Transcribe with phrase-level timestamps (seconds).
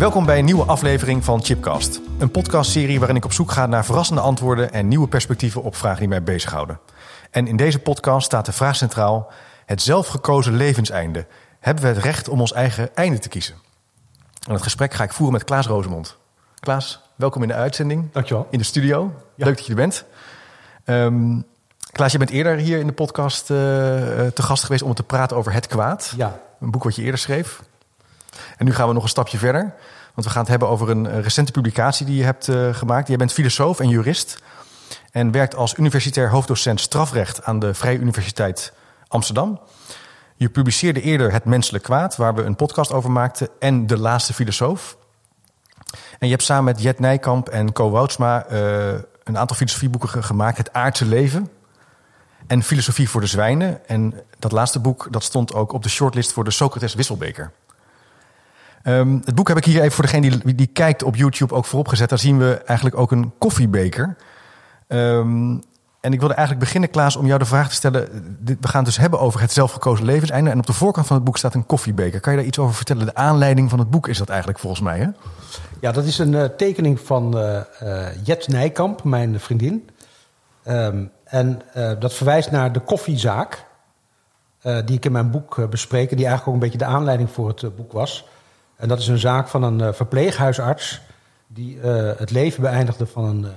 [0.00, 2.00] Welkom bij een nieuwe aflevering van Chipcast.
[2.18, 5.98] Een podcastserie waarin ik op zoek ga naar verrassende antwoorden en nieuwe perspectieven op vragen
[5.98, 6.80] die mij bezighouden.
[7.30, 9.32] En in deze podcast staat de vraag centraal:
[9.66, 11.26] het zelfgekozen levenseinde.
[11.58, 13.54] Hebben we het recht om ons eigen einde te kiezen?
[14.46, 16.16] En het gesprek ga ik voeren met Klaas Rosemond.
[16.60, 18.12] Klaas, welkom in de uitzending.
[18.12, 18.46] Dankjewel.
[18.50, 19.12] In de studio.
[19.34, 19.44] Ja.
[19.44, 20.04] Leuk dat je er bent.
[20.84, 21.40] Ehm,
[21.92, 25.02] Klaas, je bent eerder hier in de podcast eh, eh, te gast geweest om te
[25.02, 26.12] praten over Het Kwaad.
[26.16, 27.60] Ja, Een boek wat je eerder schreef.
[28.56, 29.74] En nu gaan we nog een stapje verder.
[30.14, 33.08] Want we gaan het hebben over een eh, recente publicatie die je hebt eh, gemaakt.
[33.08, 34.42] Jij bent filosoof en jurist.
[35.10, 38.72] En werkt als universitair hoofddocent strafrecht aan de Vrije Universiteit
[39.08, 39.60] Amsterdam.
[40.36, 43.48] Je publiceerde eerder Het Menselijk Kwaad, waar we een podcast over maakten.
[43.58, 44.96] En De Laatste Filosoof.
[46.18, 48.88] En je hebt samen met Jet Nijkamp en Co Woudsma eh,
[49.24, 50.56] een aantal filosofieboeken ge- gemaakt.
[50.58, 51.48] Het Aardse Leven
[52.46, 53.88] en Filosofie voor de Zwijnen.
[53.88, 57.52] En dat laatste boek dat stond ook op de shortlist voor de Socrates Wisselbeker.
[58.82, 61.64] Ehm, het boek heb ik hier even voor degene die, die kijkt op YouTube ook
[61.64, 62.08] voorop gezet.
[62.08, 64.16] Daar zien we eigenlijk ook een koffiebeker.
[64.86, 65.58] Ehm,
[66.00, 68.08] en ik wilde eigenlijk beginnen, Klaas, om jou de vraag te stellen.
[68.44, 70.50] We gaan het dus hebben over het zelfgekozen levenseinde.
[70.50, 72.20] En op de voorkant van het boek staat een koffiebeker.
[72.20, 73.06] Kan je daar iets over vertellen?
[73.06, 75.06] De aanleiding van het boek is dat eigenlijk volgens mij, hè?
[75.80, 79.88] ja dat is een eh, tekening van eh, Jet Nijkamp, mijn vriendin.
[80.62, 81.62] Ehm, en
[81.98, 83.64] dat verwijst naar de koffiezaak,
[84.62, 86.10] die ik in mijn boek bespreek...
[86.10, 88.28] en die eigenlijk ook een beetje de aanleiding voor het boek was.
[88.80, 91.00] En dat is een zaak van een eh, verpleeghuisarts...
[91.46, 93.50] die eh, het leven beëindigde van een eh,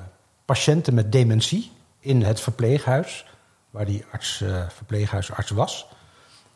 [0.45, 3.25] patiënte met dementie in het verpleeghuis...
[3.69, 5.87] waar die arts, verpleeghuisarts was...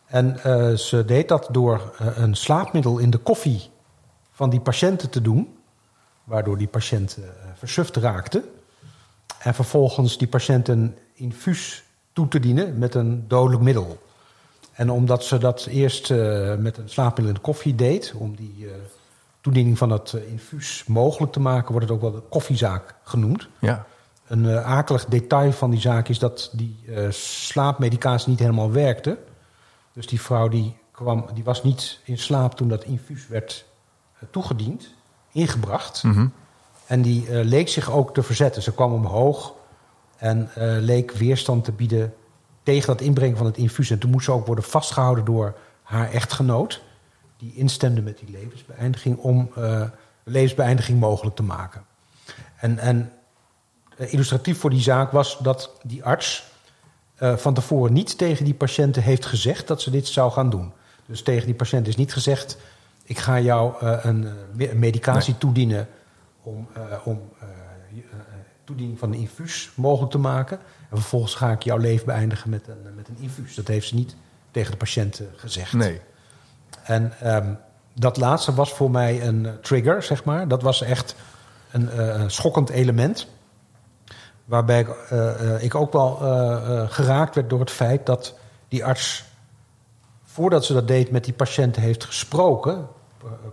[0.08, 0.40] En
[0.80, 3.70] ze deed dat door een slaapmiddel in de koffie
[4.32, 5.58] van die patiënten te doen,
[6.24, 7.18] waardoor die patiënt
[7.56, 8.44] versuft raakte.
[9.40, 11.84] En vervolgens die patiënt een infuus
[12.14, 14.07] toe te dienen met een dodelijk middel.
[14.78, 18.56] En omdat ze dat eerst eh, met een slaapmiddel in de koffie deed, om die
[18.66, 18.72] eh,
[19.42, 23.48] toediening van dat eh, infuus mogelijk te maken, wordt het ook wel de koffiezaak genoemd.
[23.60, 23.86] Ja.
[24.28, 26.76] Een eh, akelig detail van die zaak is dat die
[27.10, 29.18] slaapmedicatie niet helemaal werkte.
[29.94, 33.66] Dus die vrouw die kwam, die was niet in slaap toen dat infuus werd
[34.32, 34.94] toegediend,
[35.32, 36.04] ingebracht.
[36.04, 36.28] Mhm.
[36.86, 38.62] En die leek zich ook te verzetten.
[38.62, 39.54] Ze kwam omhoog
[40.18, 40.50] en
[40.80, 42.14] leek weerstand te bieden
[42.68, 43.90] tegen dat inbrengen van het infuus.
[43.90, 46.82] En toen moest ze ook worden vastgehouden door haar echtgenoot,
[47.38, 49.82] die instemde met die levensbeëindiging om eh,
[50.24, 51.86] levensbeëindiging mogelijk te maken.
[52.58, 53.12] En, en
[53.98, 56.44] eh, illustratief voor die zaak was dat die arts
[57.16, 60.72] eh, van tevoren niet tegen die patiënten heeft gezegd dat ze dit zou gaan doen.
[61.06, 62.58] Dus tegen die patiënt is niet gezegd:
[63.04, 65.88] ik ga jou een me- een medicatie toedienen
[66.44, 66.68] om,
[67.04, 67.22] om
[68.64, 70.60] toediening van een infuus mogelijk te maken.
[70.90, 73.56] En vervolgens ga ik jouw leven beëindigen met een, met een infuus.
[73.56, 74.16] Dat heeft ze niet
[74.52, 75.74] tegen de patiënt eh, gezegd.
[75.74, 76.02] Nee.
[76.84, 77.54] En ehm,
[77.94, 80.48] dat laatste was voor mij een eh, trigger, zeg maar.
[80.48, 81.16] Dat was echt
[81.72, 83.28] een eh, schokkend element.
[84.46, 84.88] Waarbij ik,
[85.62, 86.16] ik ook wel
[86.90, 88.38] geraakt werd door het feit dat
[88.68, 89.26] die arts,
[90.24, 92.88] voordat ze dat deed met die patiënten, heeft gesproken,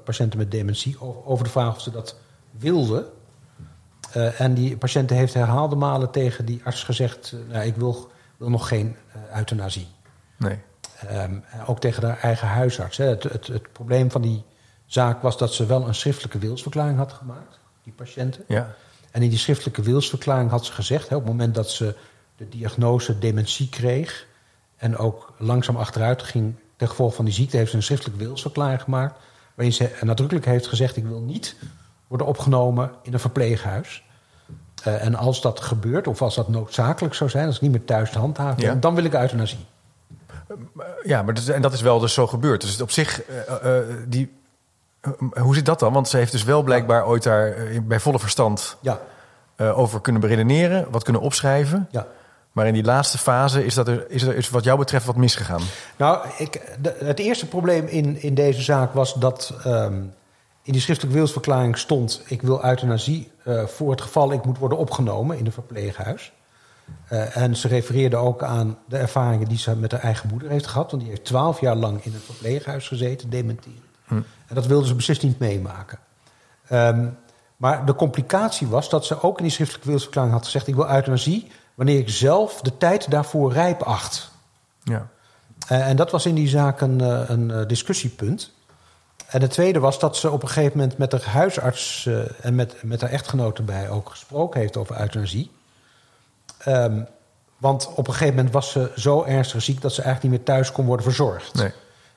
[0.04, 2.16] patiënten met dementie, over de vraag of ze dat
[2.50, 3.06] wilden.
[4.14, 8.10] Eh, en die patiënten heeft herhaalde malen tegen die arts gezegd: eh, nou, Ik wil,
[8.36, 9.86] wil nog geen eh, euthanasie.
[10.36, 10.58] Nee.
[11.08, 12.96] Ehm, ook tegen haar eigen huisarts.
[12.96, 13.04] Hè.
[13.04, 14.44] Het, het, het probleem van die
[14.86, 18.44] zaak was dat ze wel een schriftelijke wilsverklaring had gemaakt, die patiënten.
[18.48, 18.74] Ja.
[19.10, 21.94] En in die schriftelijke wilsverklaring had ze gezegd, hè, op het moment dat ze
[22.36, 24.26] de diagnose dementie kreeg
[24.76, 28.82] en ook langzaam achteruit ging ten gevolge van die ziekte, heeft ze een schriftelijke wilsverklaring
[28.82, 29.20] gemaakt,
[29.54, 31.56] waarin ze nadrukkelijk heeft gezegd: Ik wil niet
[32.06, 34.03] worden opgenomen in een verpleeghuis.
[34.84, 37.84] Eh, en als dat gebeurt, of als dat noodzakelijk zou zijn, als ik niet meer
[37.84, 38.74] thuis te handhaven Ja.
[38.74, 39.66] dan wil ik euthanasie.
[41.02, 42.60] Ja, maar dat, en dat is wel dus zo gebeurd.
[42.60, 44.32] Dus op zich, eh, eh, die,
[45.00, 45.92] eh, hoe zit dat dan?
[45.92, 49.00] Want ze heeft dus wel blijkbaar ooit daar eh, bij volle verstand Ja,
[49.56, 51.88] eh, over kunnen beredeneren, wat kunnen opschrijven.
[51.90, 52.06] ja.
[52.52, 55.16] Maar in die laatste fase is, dat er, is er is wat jou betreft wat
[55.16, 55.60] misgegaan.
[55.96, 59.94] Nou, ik, de- het eerste probleem in, in deze zaak was dat ehm,
[60.64, 64.78] in die schriftelijke wilsverklaring stond: ik wil euthanasie eh, voor het geval ik moet worden
[64.78, 66.32] opgenomen in een verpleeghuis.
[67.08, 70.66] Eh, en ze refereerde ook aan de ervaringen die ze met haar eigen moeder heeft
[70.66, 73.82] gehad, want die heeft twaalf jaar lang in een verpleeghuis gezeten, dementerend.
[74.46, 75.98] En dat wilden ze beslist niet meemaken.
[76.68, 77.08] Ehm,
[77.56, 80.90] maar de complicatie was dat ze ook in die schriftelijke wilsverklaring had gezegd: ik wil
[80.90, 84.30] euthanasie wanneer ik zelf de tijd daarvoor rijp acht.
[84.82, 85.08] Ja.
[85.68, 87.00] Eh, en dat was in die zaak een,
[87.32, 88.53] een discussiepunt.
[89.26, 92.54] En het tweede was dat ze op een gegeven moment met haar huisarts eh, en
[92.54, 95.50] met, met haar echtgenoot erbij ook gesproken heeft over euthanasie.
[96.58, 97.02] Ehm,
[97.56, 100.54] want op een gegeven moment was ze zo ernstig ziek dat ze eigenlijk niet meer
[100.54, 101.54] thuis kon worden verzorgd.
[101.54, 101.72] Nee.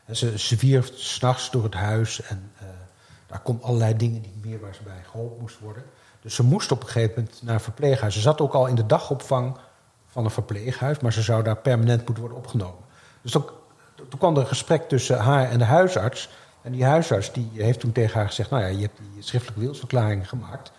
[0.06, 2.66] En ze zwierf s'nachts door het huis en eh,
[3.28, 5.84] daar kon allerlei dingen niet meer waar ze bij geholpen moest worden.
[6.22, 8.14] Dus ze moest op een gegeven moment naar een verpleeghuis.
[8.14, 9.58] Ze zat ook al in de dagopvang
[10.08, 12.84] van een verpleeghuis, maar ze zou daar permanent moeten worden opgenomen.
[13.22, 13.46] Dus toen,
[13.96, 16.30] toen kwam er een gesprek tussen haar en de huisarts.
[16.68, 19.62] En die huisarts die heeft toen tegen haar gezegd: Nou ja, je hebt die schriftelijke
[19.62, 20.72] wilsverklaring gemaakt.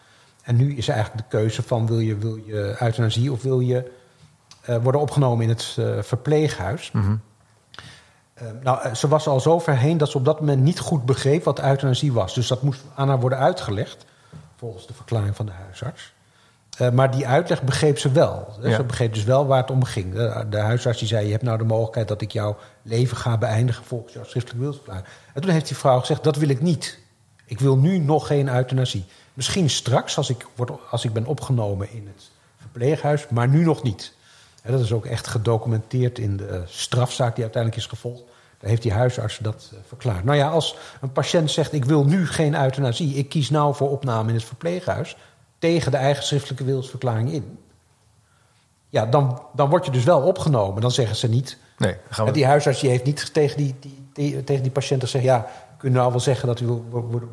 [0.42, 3.90] En nu is eigenlijk de keuze van wil je, wil je euthanasie of wil je
[4.60, 6.90] eh, worden opgenomen in het eh, verpleeghuis.
[6.90, 7.16] Mhm.
[8.34, 11.04] Eh, nou, ze was al zo ver heen dat ze op dat moment niet goed
[11.04, 12.34] begreep wat euthanasie was.
[12.34, 14.04] Dus dat moest aan haar worden uitgelegd,
[14.56, 16.14] volgens de verklaring van de huisarts.
[16.78, 18.56] Eh, maar die uitleg begreep ze wel.
[18.62, 18.74] Ja.
[18.74, 20.14] Ze begreep dus wel waar het om ging.
[20.14, 23.38] De, de huisarts die zei: Je hebt nou de mogelijkheid dat ik jouw leven ga
[23.38, 25.06] beëindigen volgens jouw schriftelijke wilsverklaring.
[25.34, 26.98] En toen heeft die vrouw gezegd: Dat wil ik niet.
[27.44, 29.04] Ik wil nu nog geen euthanasie.
[29.34, 33.82] Misschien straks, als ik, word, als ik ben opgenomen in het verpleeghuis, maar nu nog
[33.82, 34.14] niet.
[34.62, 38.22] En dat is ook echt gedocumenteerd in de eh, strafzaak die uiteindelijk is gevolgd.
[38.58, 40.24] Daar heeft die huisarts dat eh, verklaard.
[40.24, 43.90] Nou ja, als een patiënt zegt: Ik wil nu geen euthanasie, ik kies nou voor
[43.90, 45.16] opname in het verpleeghuis.
[45.58, 47.58] Tegen de eigen schriftelijke wilsverklaring in.
[48.88, 50.80] Ja, dan, dan word je dus wel opgenomen.
[50.82, 51.56] Dan zeggen ze niet.
[51.78, 52.30] Nee, gaan we...
[52.30, 55.46] En die huisarts die heeft niet tegen die, die, die- tegen die patiënt gezegd: Ja,
[55.78, 56.84] kun je nou wel zeggen dat u wil,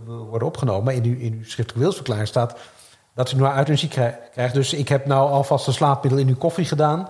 [0.06, 0.84] worden opgenomen.
[0.84, 2.56] Maar in uw, in uw schriftelijke wilsverklaring staat
[3.14, 4.54] dat u nou euthanasie krij- krijgt.
[4.54, 7.08] Dus ik heb nou alvast een slaapmiddel in uw koffie gedaan.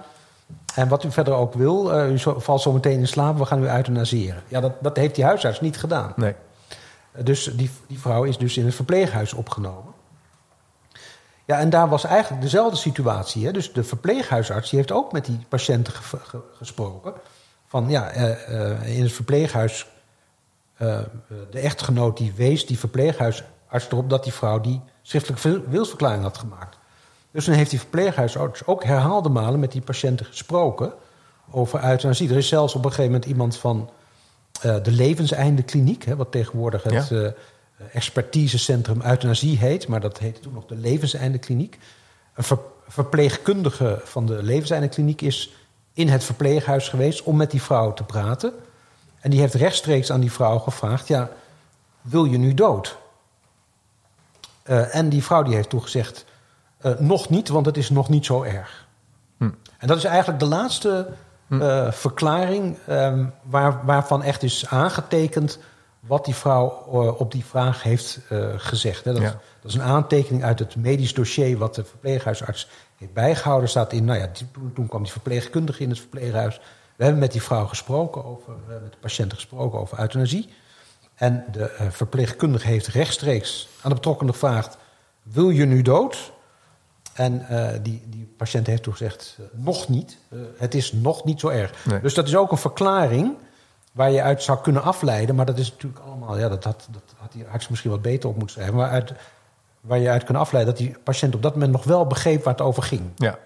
[0.75, 3.63] En wat u verder ook wil, eh, u valt zo meteen in slaap, we gaan
[3.63, 4.43] u euthanaseren.
[4.47, 6.13] Ja, dat, dat heeft die huisarts niet gedaan.
[6.15, 6.33] Nee.
[7.23, 9.93] Dus die, die vrouw is dus in het verpleeghuis opgenomen.
[11.45, 13.45] Ja, en daar was eigenlijk dezelfde situatie.
[13.45, 13.51] Hè?
[13.51, 17.13] Dus de verpleeghuisarts die heeft ook met die patiënten ge- ge- gesproken.
[17.67, 19.85] Van ja, eh, eh, in het verpleeghuis,
[20.77, 20.99] eh,
[21.51, 26.37] de echtgenoot die wees die verpleeghuisarts erop dat die vrouw die schriftelijke wil- wilsverklaring had
[26.37, 26.77] gemaakt.
[27.31, 30.93] Dus dan heeft die verpleeghuisarts ook herhaalde malen met die patiënten gesproken
[31.51, 32.29] over euthanasie.
[32.29, 33.89] Er is zelfs op een gegeven moment iemand van
[34.61, 37.33] de Levenseindekliniek, hè, wat tegenwoordig het Ja.
[37.77, 41.79] Eh, expertisecentrum euthanasie heet, maar dat heette toen nog de Levenseindekliniek.
[42.33, 45.53] Een ver- verpleegkundige van de Levenseindekliniek is
[45.93, 48.53] in het verpleeghuis geweest om met die vrouw te praten.
[49.19, 51.29] En die heeft rechtstreeks aan die vrouw gevraagd: ja,
[52.01, 52.97] wil je nu dood?
[54.63, 56.25] Eh, en die vrouw die heeft toegezegd:
[56.77, 58.87] eh, nog niet, want het is nog niet zo erg.
[59.37, 59.49] Hm.
[59.77, 61.07] En dat is eigenlijk de laatste
[61.49, 65.59] eh, verklaring ehm, waar, waarvan echt is aangetekend
[66.07, 69.05] wat die vrouw eh, op die vraag heeft eh, gezegd.
[69.05, 69.13] Hè.
[69.13, 69.39] Dat, Ja.
[69.61, 73.69] dat is een aantekening uit het medisch dossier wat de verpleeghuisarts heeft bijgehouden.
[73.69, 74.29] Staat in, nou ja,
[74.73, 76.61] toen, kwam die verpleegkundige in het verpleeghuis.
[76.95, 80.49] We hebben met die vrouw gesproken over, met de patiënten gesproken over euthanasie.
[81.15, 84.77] En de eh, verpleegkundige heeft rechtstreeks aan de betrokkenen gevraagd:
[85.23, 86.33] wil je nu dood?
[87.13, 87.45] En
[87.81, 90.17] die, die patiënt heeft toen gezegd: nog niet.
[90.57, 91.85] Het is nog niet zo erg.
[91.85, 92.01] Nee.
[92.01, 93.35] Dus dat is ook een verklaring
[93.95, 95.35] waar je uit zou kunnen afleiden.
[95.35, 98.29] Maar dat is natuurlijk allemaal, ja, dat had, dat had die arts misschien wat beter
[98.29, 98.75] op moeten schrijven.
[98.75, 99.13] Maar uit,
[99.81, 102.53] waar je uit kunt afleiden dat die patiënt op dat moment nog wel begreep waar
[102.53, 103.01] het over ging.
[103.15, 103.37] Ja.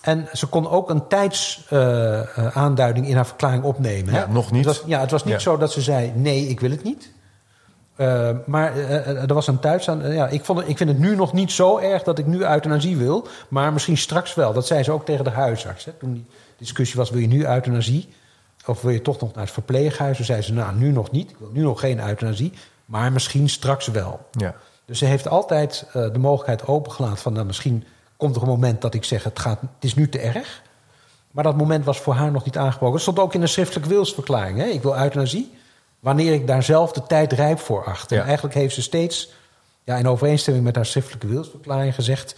[0.00, 4.14] En ze kon ook een tijdsaanduiding in haar verklaring opnemen.
[4.14, 4.20] hè?
[4.20, 4.64] Ja, nog niet.
[4.64, 5.38] Het was, ja, het was niet Ja.
[5.40, 7.14] zo dat ze zei: nee, ik wil het niet.
[7.96, 10.12] Eh, maar eh, eh, er was een thuisaan.
[10.12, 12.44] ja, ik, vond het, ik vind het nu nog niet zo erg dat ik nu
[12.44, 13.26] euthanasie wil.
[13.48, 14.52] Maar misschien straks wel.
[14.52, 15.84] Dat zei ze ook tegen de huisarts.
[15.84, 16.26] Hè, toen die
[16.58, 18.08] discussie was: wil je nu euthanasie?
[18.66, 20.16] Of wil je toch nog naar het verpleeghuis?
[20.16, 21.30] Toen zei ze: nou, nu nog niet.
[21.30, 22.52] Ik wil nu nog geen euthanasie.
[22.84, 24.26] Maar misschien straks wel.
[24.30, 24.54] Ja.
[24.84, 27.32] Dus ze heeft altijd eh, de mogelijkheid opengelaten van...
[27.32, 27.84] Nou, misschien
[28.16, 30.62] komt er een moment dat ik zeg, het, gaat, het is nu te erg.
[31.30, 32.94] Maar dat moment was voor haar nog niet aangebroken.
[32.94, 34.58] Het stond ook in een schriftelijke wilsverklaring.
[34.58, 34.64] Hè?
[34.64, 35.54] Ik wil euthanasie
[36.00, 38.10] wanneer ik daar zelf de tijd rijp voor acht.
[38.10, 38.24] En Ja.
[38.24, 39.32] eigenlijk heeft ze steeds
[39.84, 42.36] ja, in overeenstemming met haar schriftelijke wilsverklaring gezegd...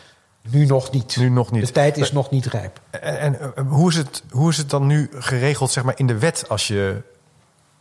[0.50, 1.16] nu nog niet.
[1.16, 1.66] Nu nog niet.
[1.66, 2.80] De tijd is nog niet rijp.
[2.90, 6.06] En, en, eh, hoe, is het, hoe is het dan nu geregeld zeg maar, in
[6.06, 7.02] de wet als je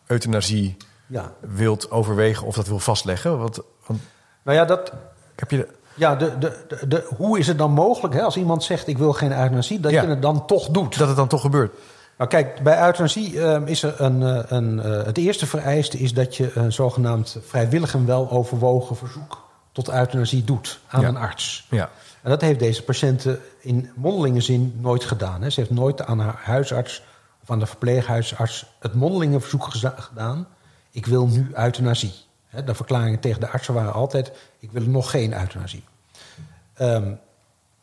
[0.06, 1.32] euthanasie Ja.
[1.40, 3.40] wilt overwegen of dat wil vastleggen?
[3.40, 4.00] Want, want
[4.44, 4.92] Nou ja, dat,
[5.36, 8.38] heb je de, ja de, de, de, de- hoe is het dan mogelijk hè, als
[8.38, 8.88] iemand zegt...
[8.88, 10.02] ik wil geen euthanasie, dat Ja.
[10.02, 10.98] je het dan toch doet?
[10.98, 11.74] dat het dan toch gebeurt?
[12.18, 16.14] Nou kijk, bij euthanasie ehm, is er een, eh, een eh, het eerste vereiste is
[16.14, 21.08] dat je een zogenaamd vrijwillig en wel overwogen verzoek tot euthanasie doet aan Ja.
[21.08, 21.68] een arts.
[21.70, 21.90] Ja.
[22.28, 25.42] En dat heeft deze patiënten in mondelinge zin nooit gedaan.
[25.42, 25.50] Hè.
[25.50, 27.04] Ze heeft nooit aan haar huisarts
[27.42, 30.48] of aan de verpleeghuisarts het mondelinge verzoek gedaan.
[30.92, 32.14] ik wil nu euthanasie.
[32.48, 35.84] Hè, de verklaringen tegen de artsen waren altijd, ik wil nog geen euthanasie.
[36.74, 37.14] Ehm,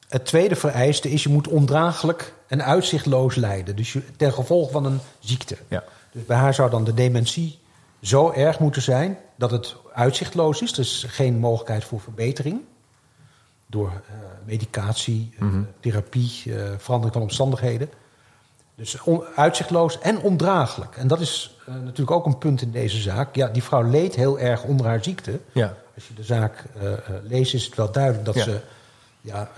[0.09, 3.77] het tweede vereiste is, je moet ondraaglijk en uitzichtloos lijden.
[3.77, 5.57] Dus je, ten gevolge van een ziekte.
[5.69, 5.85] Ja.
[6.13, 7.59] Dus bij haar zou dan de dementie
[8.03, 10.73] zo erg moeten zijn dat het uitzichtloos is.
[10.73, 12.61] Dus geen mogelijkheid voor verbetering.
[13.67, 15.47] Door eh, medicatie, eh,
[15.81, 17.89] therapie, eh, verandering van omstandigheden.
[18.75, 18.99] Dus
[19.37, 20.97] uitzichtloos en ondraaglijk.
[20.97, 23.35] En dat is natuurlijk ook een punt in deze zaak.
[23.35, 25.41] Ja, die vrouw leed heel erg onder haar ziekte.
[25.53, 25.75] Ja.
[25.95, 26.65] Als je de zaak
[27.23, 28.43] leest, is het wel duidelijk dat Ja.
[28.43, 28.61] ze
[29.21, 29.51] ja,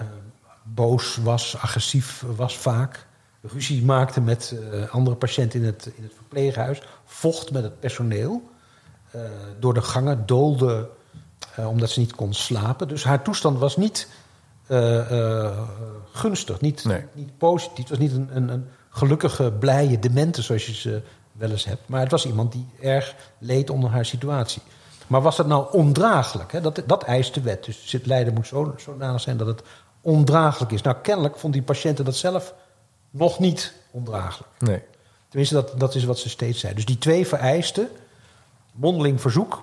[0.62, 3.06] boos was, agressief was vaak.
[3.40, 4.54] Ruzie maakte met
[4.90, 6.82] andere patiënten in het, in het verpleeghuis.
[7.04, 8.42] Vocht met het personeel.
[9.58, 10.88] door de gangen doolde
[11.58, 12.88] omdat ze niet kon slapen.
[12.88, 14.08] Dus haar toestand was niet
[14.66, 15.58] eh, eh,
[16.12, 17.04] gunstig, niet, Nee.
[17.12, 17.88] niet positief.
[17.88, 21.88] Het was niet een, een, een gelukkige, blije demente zoals je ze wel eens hebt.
[21.88, 24.62] Maar het was iemand die erg leed onder haar situatie.
[25.06, 26.52] Maar was dat nou ondraaglijk?
[26.52, 26.60] Hè?
[26.60, 27.64] Dat, dat eist de wet.
[27.64, 29.62] Dus het lijden moet zo, zodanig zijn dat het
[30.00, 30.82] ondraaglijk is.
[30.82, 32.54] Nou, kennelijk vond die patiënten dat zelf
[33.10, 34.50] nog niet ondraaglijk.
[34.58, 34.82] Nee.
[35.28, 36.74] Tenminste, dat, dat is wat ze steeds zei.
[36.74, 37.88] Dus die twee vereisten,
[38.72, 39.60] mondeling verzoek,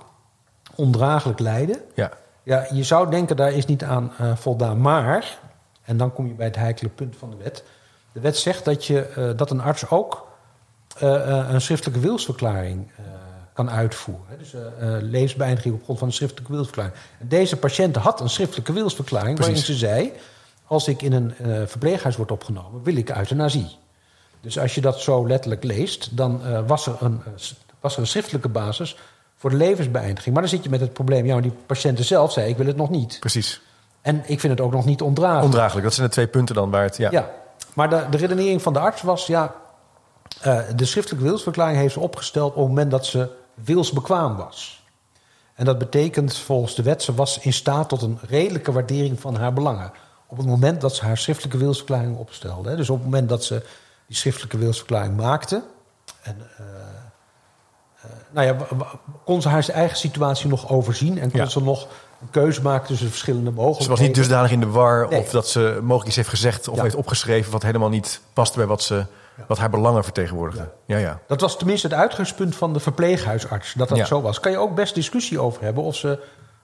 [0.75, 1.77] ondraaglijk lijden.
[1.94, 2.12] Ja.
[2.44, 4.82] Ja, je zou denken, daar is niet aan eh, voldaan.
[4.82, 5.39] Maar,
[5.84, 7.63] en dan kom je bij het heikele punt van de wet.
[8.12, 10.27] De wet zegt dat, je, eh, dat een arts ook
[10.98, 12.92] eh, een schriftelijke wilsverklaring
[13.53, 14.25] kan uitvoeren.
[14.27, 14.38] hè.
[14.38, 14.53] Dus
[15.01, 16.96] levensbeëindiging op grond van een schriftelijke wilsverklaring.
[17.20, 20.12] Deze patiënt had een schriftelijke wilsverklaring waarin ze zei...
[20.68, 21.34] als ik in een
[21.68, 23.77] verpleeghuis word opgenomen, wil ik euthanasie.
[24.42, 27.22] Dus als je dat zo letterlijk leest, dan was, er een,
[27.80, 28.98] was er een schriftelijke basis
[29.44, 30.34] voor de levensbeëindiging.
[30.34, 32.66] Maar dan zit je met het probleem, ja, maar die patiënten zelf zei, ik wil
[32.66, 33.18] het nog niet.
[33.20, 33.62] Precies.
[34.02, 35.46] En ik vind het ook nog niet ondraaglijk.
[35.46, 35.84] Ondraaglijk.
[35.84, 36.98] Dat zijn de twee punten dan waar het...
[36.98, 37.12] Ja.
[37.12, 37.30] Ja,
[37.74, 39.56] maar de, de redenering van de arts was, ja,
[40.42, 44.84] eh, de schriftelijke wilsverklaring heeft ze opgesteld op het moment dat ze wilsbekwaam was.
[45.54, 49.36] En dat betekent volgens de wet, ze was in staat tot een redelijke waardering van
[49.36, 49.92] haar belangen.
[50.28, 52.70] Op het moment dat ze haar schriftelijke wilsverklaring opstelde.
[52.70, 52.76] hè.
[52.76, 53.66] Dus op het moment dat ze
[54.08, 55.64] die schriftelijke wilsverklaring maakte.
[56.22, 56.66] En, eh,
[58.31, 58.55] nou ja,
[59.25, 61.45] kon ze haar eigen situatie nog overzien en kon Ja.
[61.45, 61.88] ze nog
[62.22, 63.83] een keuze maken tussen verschillende mogelijkheden.
[63.83, 65.19] Ze was niet dusdanig in de war Nee.
[65.19, 66.83] of dat ze mogelijk iets heeft gezegd of Ja.
[66.83, 69.05] heeft opgeschreven wat helemaal niet past bij wat, ze,
[69.48, 70.69] wat haar belangen vertegenwoordigde.
[70.86, 71.19] Ja, ja.
[71.27, 74.39] Dat was tenminste het uitgangspunt van de verpleeghuisarts, dat dat zo was.
[74.39, 76.12] Kan je ook best discussie over hebben of ze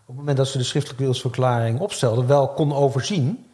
[0.01, 3.46] op het moment dat ze de schriftelijke wilsverklaring opstelde, wel kon overzien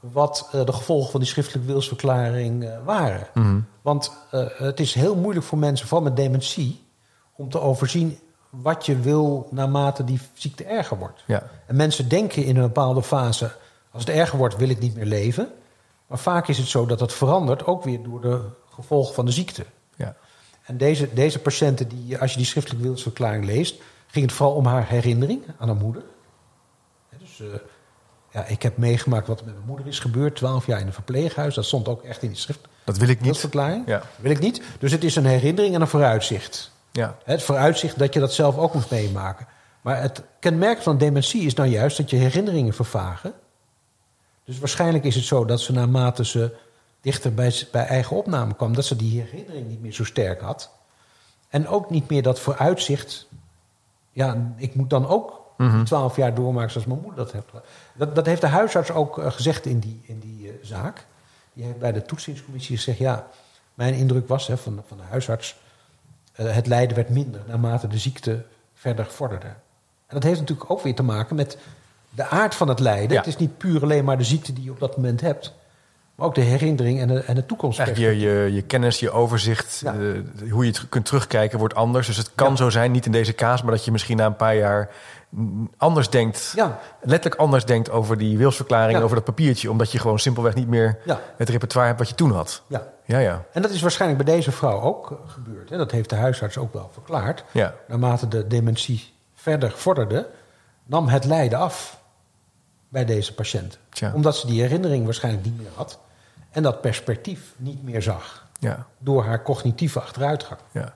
[0.00, 3.26] wat eh, de gevolgen van die schriftelijke wilsverklaring eh, waren.
[3.34, 3.58] Mhm.
[3.82, 6.84] Want eh, het is heel moeilijk voor mensen, vooral met dementie,
[7.36, 8.18] om te overzien
[8.50, 11.22] wat je wil naarmate die ziekte erger wordt.
[11.26, 11.50] Ja.
[11.66, 13.50] En mensen denken in een bepaalde fase,
[13.90, 15.48] als het erger wordt, wil ik niet meer leven.
[16.06, 18.40] Maar vaak is het zo dat dat verandert, ook weer door de
[18.70, 19.64] gevolgen van de ziekte.
[19.96, 20.16] ja.
[20.64, 24.66] En deze, deze patiënten, die, als je die schriftelijke wilsverklaring leest, ging het vooral om
[24.66, 26.02] haar herinnering aan haar moeder.
[27.18, 27.46] Dus eh,
[28.30, 30.92] ja, ik heb meegemaakt wat er met mijn moeder is gebeurd, twaalf jaar in een
[30.92, 31.54] verpleeghuis.
[31.54, 32.60] Dat stond ook echt in die schrift.
[32.84, 33.26] Dat wil ik niet.
[33.26, 33.86] Wilsverklaring.
[33.86, 34.02] Ja.
[34.16, 34.62] Wil ik niet.
[34.78, 36.70] Dus het is een herinnering en een vooruitzicht.
[36.96, 37.16] Ja.
[37.24, 39.46] Het vooruitzicht dat je dat zelf ook moet meemaken.
[39.80, 43.32] Maar het kenmerk van dementie is nou juist dat je herinneringen vervagen.
[44.44, 46.56] Dus waarschijnlijk is het zo dat ze naarmate ze
[47.00, 50.70] dichter bij, bij eigen opname kwam, dat ze die herinnering niet meer zo sterk had.
[51.48, 53.28] En ook niet meer dat vooruitzicht.
[54.10, 55.84] Ja, ik moet dan ook Mhm.
[55.84, 57.46] twaalf jaar doormaken zoals mijn moeder dat heeft.
[57.94, 61.06] Dat, dat heeft de huisarts ook eh, gezegd in die, in die eh, zaak.
[61.52, 63.26] Die heeft bij de toetsingscommissie gezegd: ja,
[63.74, 65.56] mijn indruk was hè, van, van de huisarts.
[66.36, 68.42] Eh, het lijden werd minder naarmate de ziekte
[68.74, 69.46] verder vorderde.
[70.06, 71.58] En dat heeft natuurlijk ook weer te maken met
[72.10, 73.10] de aard van het lijden.
[73.10, 73.16] Ja.
[73.16, 75.54] Het is niet puur alleen maar de ziekte die je op dat moment hebt.
[76.14, 77.78] Maar ook de herinnering en de, en de toekomst.
[77.94, 79.92] Je, je, je kennis, je overzicht, Ja.
[79.94, 82.06] eh, hoe je het kunt terugkijken wordt anders.
[82.06, 82.56] Dus het kan Ja.
[82.56, 84.88] zo zijn, niet in deze kaas, maar dat je misschien na een paar jaar
[85.76, 86.52] anders denkt.
[86.56, 86.78] Ja.
[87.02, 89.04] Letterlijk anders denkt over die wilsverklaring, Ja.
[89.04, 89.70] over dat papiertje.
[89.70, 91.20] Omdat je gewoon simpelweg niet meer Ja.
[91.36, 92.62] het repertoire hebt wat je toen had.
[92.66, 92.86] Ja.
[93.04, 93.44] Ja, ja.
[93.52, 95.70] En dat is waarschijnlijk bij deze vrouw ook gebeurd.
[95.70, 95.76] Hè?
[95.76, 97.44] Dat heeft de huisarts ook wel verklaard.
[97.52, 97.74] Ja.
[97.88, 100.28] Naarmate de dementie verder vorderde,
[100.84, 102.00] nam het lijden af
[102.88, 103.78] bij deze patiënt.
[103.88, 104.12] Tja.
[104.14, 105.98] Omdat ze die herinnering waarschijnlijk niet meer had.
[106.50, 108.46] En dat perspectief niet meer zag.
[108.58, 110.60] Ja, Door haar cognitieve achteruitgang.
[110.72, 110.94] ja.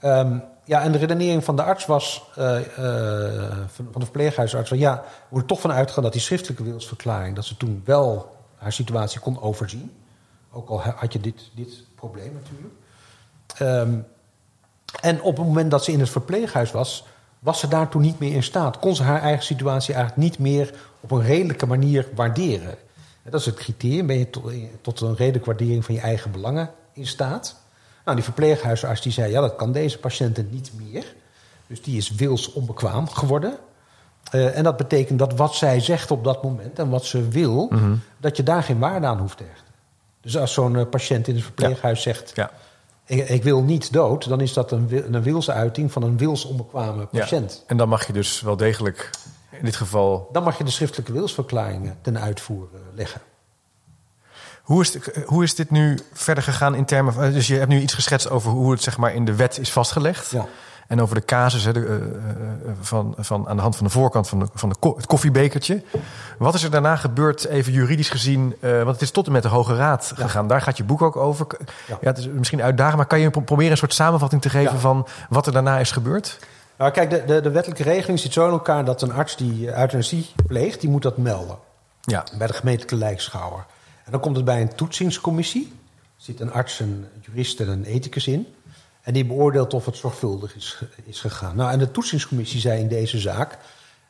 [0.00, 4.78] Ehm, ja, en de redenering van de arts was, eh, eh, van, de verpleeghuisarts, van
[4.78, 8.72] ja, we moeten toch van uitgaan dat die schriftelijke wilsverklaring, dat ze toen wel haar
[8.72, 9.92] situatie kon overzien.
[10.52, 12.74] Ook al ha- had je dit, dit probleem natuurlijk.
[13.56, 13.98] Ehm,
[15.00, 17.04] en op het moment dat ze in het verpleeghuis was,
[17.38, 18.78] was ze daartoe niet meer in staat.
[18.78, 22.78] Kon ze haar eigen situatie eigenlijk niet meer op een redelijke manier waarderen.
[23.22, 24.06] En dat is het criterium.
[24.06, 24.30] Ben je
[24.80, 27.61] tot een redelijke waardering van je eigen belangen in staat?
[28.04, 31.14] Nou, die verpleeghuisarts die zei, ja, dat kan deze patiënten niet meer.
[31.66, 33.56] Dus die is wilsonbekwaam geworden.
[34.30, 37.66] Eh, en dat betekent dat wat zij zegt op dat moment en wat ze wil,
[37.70, 37.94] Mhm.
[38.18, 39.72] dat je daar geen waarde aan hoeft te hechten.
[40.20, 42.50] Dus als zo'n eh, patiënt in het verpleeghuis zegt: Ja.
[43.06, 47.52] ik, ik wil niet dood, dan is dat een, een wilsuiting van een wilsonbekwame patiënt.
[47.52, 47.58] Ja.
[47.66, 49.10] En dan mag je dus wel degelijk
[49.50, 50.28] in dit geval.
[50.32, 53.20] Dan mag je de schriftelijke wilsverklaringen ten uitvoer eh, leggen.
[54.62, 57.32] Hoe is, hoe is dit nu verder gegaan in termen van.
[57.32, 59.72] Dus je hebt nu iets geschetst over hoe het zeg maar, in de wet is
[59.72, 60.30] vastgelegd.
[60.30, 60.46] Ja.
[60.88, 63.92] En over de casus hè, de, eh, eh, van, van, aan de hand van de
[63.92, 65.82] voorkant van, de, van de ko- het koffiebekertje.
[66.38, 68.56] Wat is er daarna gebeurd, even juridisch gezien?
[68.60, 70.22] eh, want het is tot en met de Hoge Raad Ja.
[70.22, 70.46] gegaan.
[70.46, 71.46] Daar gaat je boek ook over.
[71.86, 71.98] Ja.
[72.00, 72.08] Ja.
[72.08, 74.78] het is misschien uitdagend, maar kan je pro- proberen een soort samenvatting te geven Ja.
[74.78, 76.38] van wat er daarna is gebeurd?
[76.78, 79.78] Nou, kijk, de, de, de wettelijke regeling zit zo in elkaar dat een arts die
[79.78, 81.56] euthanasie pleegt, die moet dat melden
[82.00, 83.64] Ja, bij de gemeentelijke lijkschouwer.
[84.04, 85.72] En dan komt het bij een toetsingscommissie.
[85.96, 88.46] Er zit een arts, een jurist en een ethicus in.
[89.02, 91.56] En die beoordeelt of het zorgvuldig is, is gegaan.
[91.56, 93.58] Nou, en de toetsingscommissie zei in deze zaak,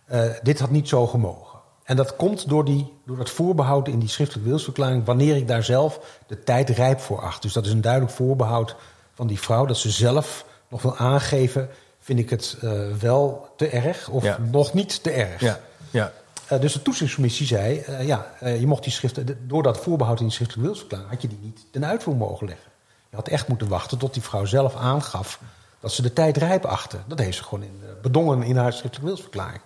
[0.04, 1.58] eh, dit had niet zo gemogen.
[1.84, 5.04] En dat komt door, die, door dat voorbehoud in die schriftelijke wilsverklaring...
[5.04, 7.42] wanneer ik daar zelf de tijd rijp voor acht.
[7.42, 8.76] Dus dat is een duidelijk voorbehoud
[9.14, 9.66] van die vrouw...
[9.66, 11.68] dat ze zelf nog wil aangeven...
[12.00, 14.38] vind ik het eh, wel te erg of Ja.
[14.50, 15.40] nog niet te erg.
[15.40, 16.12] ja, ja.
[16.52, 19.78] Eh, dus de toetsingscommissie zei, eh, ja, eh, je mocht die schrift, de- door dat
[19.78, 22.70] voorbehoud in die schriftelijke wilsverklaring, had je die niet ten uitvoer mogen leggen.
[23.10, 25.40] Je had echt moeten wachten tot die vrouw zelf aangaf
[25.80, 26.98] dat ze de tijd rijp achtte.
[27.06, 29.60] Dat heeft ze gewoon in, bedongen in haar schriftelijke wilsverklaring.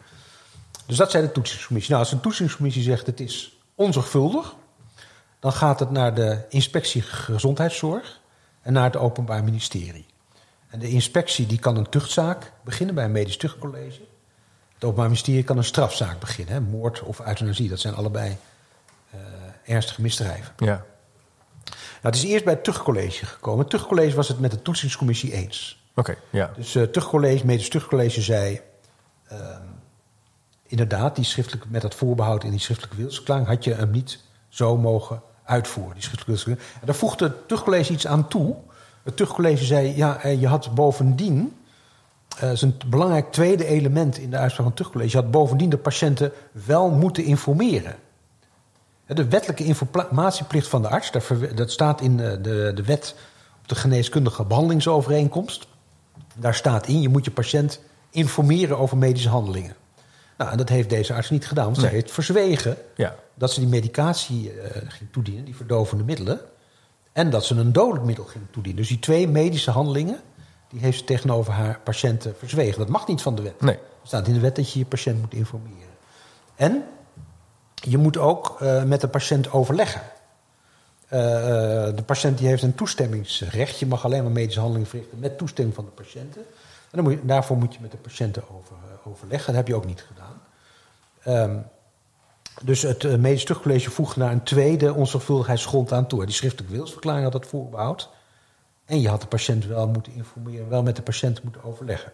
[0.86, 1.92] Dus dat zei de toetsingscommissie.
[1.94, 4.54] Nou, als een toetsingscommissie zegt het is onzorgvuldig,
[5.40, 8.20] dan gaat het naar de inspectie gezondheidszorg
[8.60, 10.06] en naar het Openbaar Ministerie.
[10.68, 14.00] En de inspectie die kan een tuchtzaak beginnen bij een medisch tuchtcollege.
[14.76, 16.54] Het Openbaar Ministerie kan een strafzaak beginnen.
[16.54, 16.60] Hè?
[16.60, 18.36] Moord of euthanasie, dat zijn allebei
[19.10, 19.18] eh,
[19.64, 20.52] ernstige misdrijven.
[20.56, 20.84] ja.
[22.02, 23.60] Nou, het is eerst bij het tuchtcollege gekomen.
[23.60, 25.84] Het tuchtcollege was het met de toetsingscommissie eens.
[25.94, 26.50] Oké, ja.
[26.56, 28.60] Dus het tuchtcollege, medisch tuchtcollege zei...
[29.28, 29.62] ehm,
[30.66, 33.46] inderdaad, die schriftelijke, met dat voorbehoud in die schriftelijke wilsverklaring...
[33.46, 36.80] had je hem niet zo mogen uitvoeren, die schriftelijke wilsverklaring.
[36.80, 38.56] En daar voegde het tuchtcollege iets aan toe.
[39.02, 41.56] Het tuchtcollege zei, ja, eh, je had bovendien...
[42.40, 45.10] dat is een belangrijk tweede element in de uitspraak van het tuchtcollege...
[45.10, 47.94] je had bovendien de patiënten wel moeten informeren.
[49.06, 51.10] De wettelijke informatieplicht van de arts,
[51.54, 53.14] dat staat in eh, de, de wet
[53.60, 55.66] op de geneeskundige behandelingsovereenkomst.
[56.34, 59.74] Daar staat in, je moet je patiënt informeren over medische handelingen.
[60.38, 61.86] Nou, en dat heeft deze arts niet gedaan, want Nee.
[61.86, 63.14] ze heeft verzwegen ja.
[63.34, 66.40] dat ze die medicatie eh, ging toedienen, die verdovende middelen.
[67.12, 68.80] En dat ze een dodelijk middel ging toedienen.
[68.80, 70.20] Dus die twee medische handelingen,
[70.68, 72.78] die heeft ze tegenover haar patiënten verzwegen.
[72.78, 73.60] Dat mag niet van de wet.
[73.60, 73.74] Nee.
[73.74, 75.94] Er staat in de wet dat je je patiënt moet informeren.
[76.56, 76.84] En
[77.74, 80.02] je moet ook eh, met de patiënt overleggen.
[81.08, 83.78] Eh, eh, de patiënt die heeft een toestemmingsrecht.
[83.78, 86.42] Je mag alleen maar medische handelingen verrichten met toestemming van de patiënten.
[86.90, 89.46] En dan moet je, daarvoor moet je met de patiënten over, overleggen.
[89.46, 90.42] Dat heb je ook niet gedaan.
[91.22, 91.58] Ehm,
[92.62, 96.24] dus het medisch tuchtcollege voegde naar een tweede onzorgvuldigheidsgrond aan toe.
[96.26, 98.08] Die schriftelijke wilsverklaring had dat voorbehoud.
[98.86, 102.12] En je had de patiënt wel moeten informeren, wel met de patiënt moeten overleggen.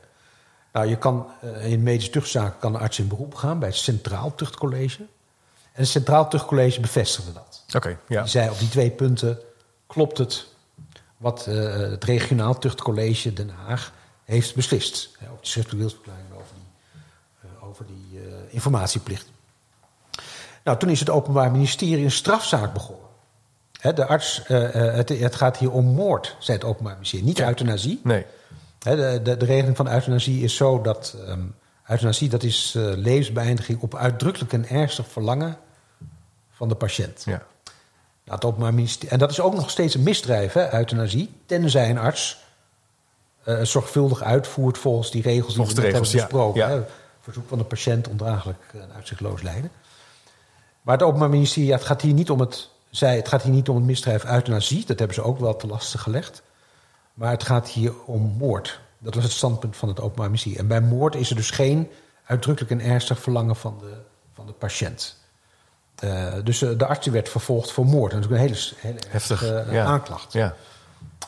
[0.72, 3.76] Nou, je kan eh, in medische tuchtzaken kan de arts in beroep gaan bij het
[3.76, 5.02] Centraal Tuchtcollege.
[5.72, 7.64] En het Centraal Tuchtcollege bevestigde dat.
[7.76, 8.20] Oké, ja.
[8.20, 9.38] Die zei op die twee punten
[9.86, 10.46] klopt het
[11.16, 13.92] wat eh, het regionaal tuchtcollege Den Haag
[14.24, 15.16] heeft beslist.
[15.18, 16.70] Hè, over die schriftelijke wilsverklaring en over die,
[17.40, 19.30] eh, over die informatieplicht.
[20.64, 23.06] Nou, toen is het Openbaar Ministerie een strafzaak begonnen.
[23.82, 27.36] De arts, eh, eh, het, het gaat hier om moord, zei het Openbaar Ministerie, niet
[27.36, 27.46] Ja.
[27.46, 28.00] euthanasie.
[28.04, 28.26] Nee.
[28.78, 31.40] De, de, de regeling van euthanasie is zo dat ehm,
[31.86, 35.56] euthanasie dat is eh, levensbeëindiging op uitdrukkelijk en ernstig verlangen
[36.50, 37.22] van de patiënt.
[37.24, 37.42] Ja.
[38.24, 41.90] Nou, het Openbaar Ministerie, en dat is ook nog steeds een misdrijf, hè, euthanasie, tenzij
[41.90, 42.40] een arts
[43.62, 46.60] zorgvuldig uitvoert volgens die regels die we net regels, hebben besproken.
[46.60, 46.68] Ja.
[46.68, 46.82] Hè,
[47.20, 49.70] verzoek van de patiënt ondraaglijk en uitzichtloos lijden.
[50.82, 53.52] Maar het Openbaar Ministerie, ja, het gaat hier niet om het, zei, het gaat hier
[53.52, 56.42] niet om het misdrijf euthanasie, dat hebben ze ook wel te lasten gelegd.
[57.14, 58.80] Maar het gaat hier om moord.
[58.98, 60.58] Dat was het standpunt van het Openbaar Ministerie.
[60.58, 61.90] En bij moord is er dus geen
[62.24, 63.96] uitdrukkelijk en ernstig verlangen van de,
[64.34, 65.16] van de patiënt.
[65.94, 68.12] Eh, dus eh, de arts werd vervolgd voor moord.
[68.12, 69.40] Dat is natuurlijk een hele, hele Heftig.
[69.40, 69.84] heftige, ja.
[69.84, 70.32] aanklacht.
[70.32, 70.54] Ja.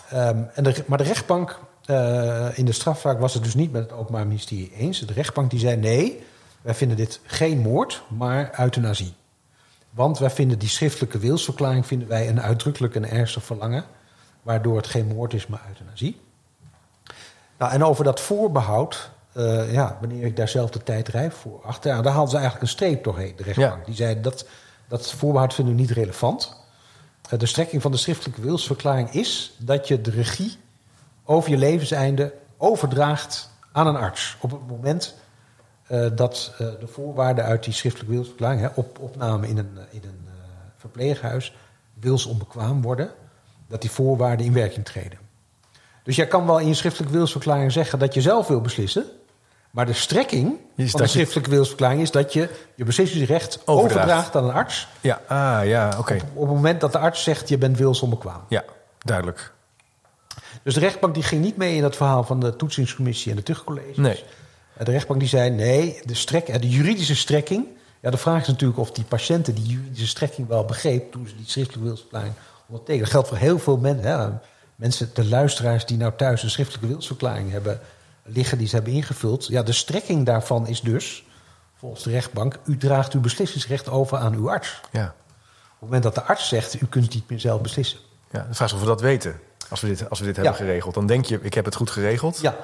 [0.09, 3.83] Ehm, en de, maar de rechtbank eh, in de strafzaak was het dus niet met
[3.83, 5.01] het Openbaar Ministerie eens.
[5.01, 6.25] De rechtbank die zei nee,
[6.63, 9.15] wij vinden dit geen moord, maar euthanasie.
[9.95, 13.85] Want wij vinden die schriftelijke wilsverklaring vinden wij een uitdrukkelijk en ernstig verlangen,
[14.43, 16.21] waardoor het geen moord is, maar euthanasie.
[17.59, 21.63] Nou, en over dat voorbehoud, eh, ja, wanneer ik daar zelf de tijd rijp voor
[21.65, 23.79] achter, ja, daar hadden ze eigenlijk een streep doorheen, de rechtbank.
[23.79, 23.85] Ja.
[23.85, 24.47] Die zei dat
[24.89, 26.57] dat voorbehoud vinden we niet relevant.
[27.31, 30.57] Eh, De strekking van de schriftelijke wilsverklaring is dat je de regie
[31.25, 34.37] over je levenseinde overdraagt aan een arts.
[34.41, 35.15] Op het moment
[36.15, 40.03] dat eh, de voorwaarden uit die schriftelijke wilsverklaring, hè, op, opname in een, eh, in
[40.03, 40.33] een eh,
[40.77, 41.55] verpleeghuis,
[42.01, 43.11] wilsonbekwaam worden,
[43.69, 45.19] dat die voorwaarden in werking treden.
[46.03, 49.05] Dus jij kan wel in je schriftelijke wilsverklaring zeggen dat je zelf wil beslissen.
[49.71, 54.05] Maar de strekking van de schriftelijke wilsverklaring is dat je je beslissingsrecht Overdraagt.
[54.05, 54.89] overdraagt aan een arts.
[55.01, 56.15] Ja, ah, ja, oké.
[56.15, 58.41] Op het moment dat de arts zegt je bent wilsonbekwaam.
[58.49, 58.65] Ja,
[58.99, 59.53] duidelijk.
[60.63, 63.43] Dus de rechtbank die ging niet mee in dat verhaal van de toetsingscommissie en de
[63.43, 63.97] tuchtcolleges.
[63.97, 64.25] Nee.
[64.79, 67.67] De rechtbank die zei nee, de, strek, eh, de juridische strekking.
[68.01, 71.37] Ja, de vraag is natuurlijk of die patiënten die juridische strekking wel begreep toen ze
[71.37, 72.35] die schriftelijke wilsverklaring
[72.67, 73.05] ondertekenden.
[73.05, 74.05] Dat geldt voor heel veel mensen.
[74.05, 74.29] Hè.
[74.77, 77.81] Mensen, de luisteraars die nou thuis een schriftelijke wilsverklaring hebben
[78.23, 79.47] liggen, die ze hebben ingevuld.
[79.47, 81.25] Ja, de strekking daarvan is dus,
[81.75, 84.81] volgens de rechtbank, u draagt uw beslissingsrecht over aan uw arts.
[84.93, 85.05] Ja.
[85.05, 85.11] Op
[85.71, 87.99] het moment dat de arts zegt, u kunt niet meer zelf beslissen.
[88.31, 88.47] ja.
[88.49, 89.41] De vraag is of we dat weten.
[89.69, 90.95] Als we dit, als we dit hebben geregeld.
[90.95, 92.41] Dan denk je, ik heb het goed geregeld.
[92.41, 92.57] Ja,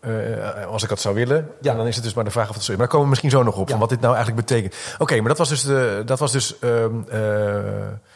[0.00, 1.48] Eh, als ik dat zou willen.
[1.60, 1.70] Ja.
[1.70, 2.78] En dan is het dus maar de vraag of het zo is.
[2.78, 3.64] Maar daar komen we misschien zo nog op.
[3.64, 3.70] Ja.
[3.70, 4.74] Van wat dit nou eigenlijk betekent.
[4.98, 5.62] Oké, maar dat was dus...
[5.62, 7.20] De, dat was dus ehm, eh,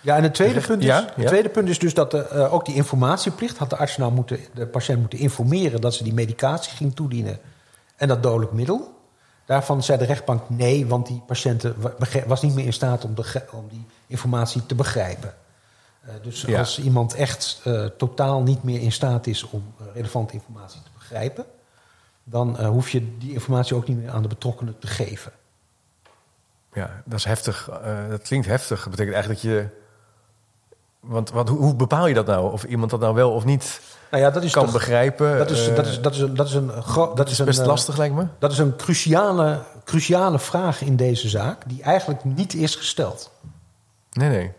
[0.01, 2.64] Ja, en het tweede, punt is, ja, het tweede punt is dus dat eh, ook
[2.64, 6.73] die informatieplicht had de arts nou moeten, de patiënt moeten informeren dat ze die medicatie
[6.73, 7.38] ging toedienen
[7.97, 9.01] en dat dodelijk middel.
[9.45, 11.64] Daarvan zei de rechtbank nee, want die patiënt
[12.27, 15.35] was niet meer in staat om, de, om die informatie te begrijpen.
[16.23, 17.62] Dus als iemand echt
[17.99, 21.45] totaal niet meer in staat is om relevante informatie te begrijpen,
[22.25, 25.33] dan eh, hoef je die informatie ook niet meer aan de betrokkenen te geven.
[26.73, 27.69] ja, dat is heftig.
[27.69, 28.81] Eh, dat klinkt heftig.
[28.81, 29.67] Dat betekent eigenlijk dat je...
[31.01, 32.53] Want, want hoe, hoe bepaal je dat nou?
[32.53, 33.81] Of iemand dat nou wel of niet
[34.11, 35.39] Nou ja, dat is kan toch- begrijpen?
[35.39, 36.67] Dat is, Eh, dat is, dat is een, dat is een,
[37.15, 38.27] dat is een, best lastig, lijkt me.
[38.39, 43.31] Dat is een cruciale, cruciale vraag in deze zaak, die eigenlijk niet is gesteld.
[44.11, 44.53] Nee, nee.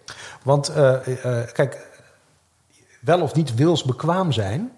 [0.44, 0.72] Want
[1.54, 1.88] kijk,
[3.00, 4.72] wel of niet wilsbekwaam zijn,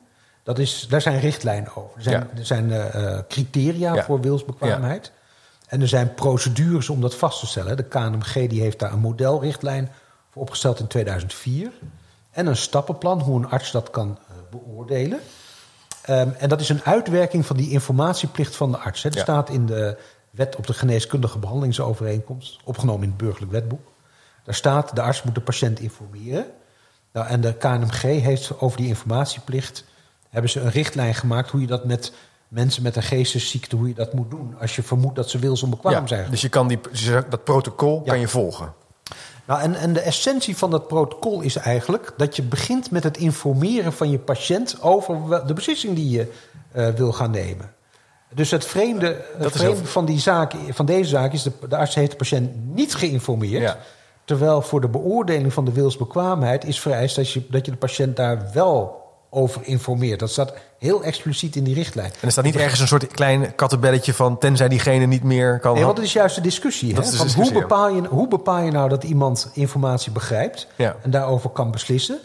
[0.46, 1.98] dat is, daar zijn richtlijnen over.
[1.98, 2.40] Er zijn, Ja.
[2.40, 4.04] er zijn eh, eh, criteria Ja.
[4.04, 5.12] voor wilsbekwaamheid.
[5.68, 7.78] En er zijn procedures om dat vast te stellen.
[7.78, 9.92] De KNMG die heeft daar een modelrichtlijn
[10.30, 11.72] voor opgesteld in 2004.
[12.32, 15.20] En een stappenplan hoe een arts dat kan eh, beoordelen.
[16.02, 19.02] Ehm, en dat is een uitwerking van die informatieplicht van de arts.
[19.02, 19.12] Ja.
[19.12, 19.98] staat in de
[20.30, 23.92] wet op de geneeskundige behandelingsovereenkomst, opgenomen in het burgerlijk wetboek.
[24.44, 26.46] Daar staat, de arts moet de patiënt informeren.
[27.12, 29.84] Nou, en de KNMG heeft over die informatieplicht...
[30.36, 32.12] hebben ze een richtlijn gemaakt hoe je dat met
[32.48, 33.76] mensen met een geestesziekte...
[33.76, 36.30] hoe je dat moet doen als je vermoedt dat ze wilsonbekwaam Ja, zijn.
[36.32, 36.80] dus je kan die,
[37.30, 38.12] dat protocol Ja.
[38.12, 38.74] kan je volgen.
[39.48, 43.18] Nou, en, en de essentie van dat protocol is eigenlijk dat je begint met het
[43.18, 46.32] informeren van je patiënt over de beslissing die je
[46.72, 47.74] eh, wil gaan nemen.
[48.34, 51.44] Dus het vreemde, het Dat is vreemde heel- van, die zaak, van deze zaak is
[51.44, 53.62] de, de arts heeft de patiënt niet geïnformeerd.
[53.62, 53.78] Ja.
[54.26, 58.16] Terwijl voor de beoordeling van de wilsbekwaamheid is vereist dat je, dat je de patiënt
[58.16, 59.04] daar wel
[59.36, 60.20] over informeert.
[60.20, 62.10] Dat staat heel expliciet in die richtlijn.
[62.10, 64.38] En er staat niet ergens een soort klein kattenbelletje van...
[64.38, 65.74] tenzij diegene niet meer kan...
[65.74, 66.94] Nee, want het is juist de discussie.
[66.94, 67.12] Dat hè?
[67.12, 70.96] Van discussie, hoe, bepaal je, hoe bepaal je nou dat iemand informatie begrijpt Ja.
[71.02, 72.20] en daarover kan beslissen?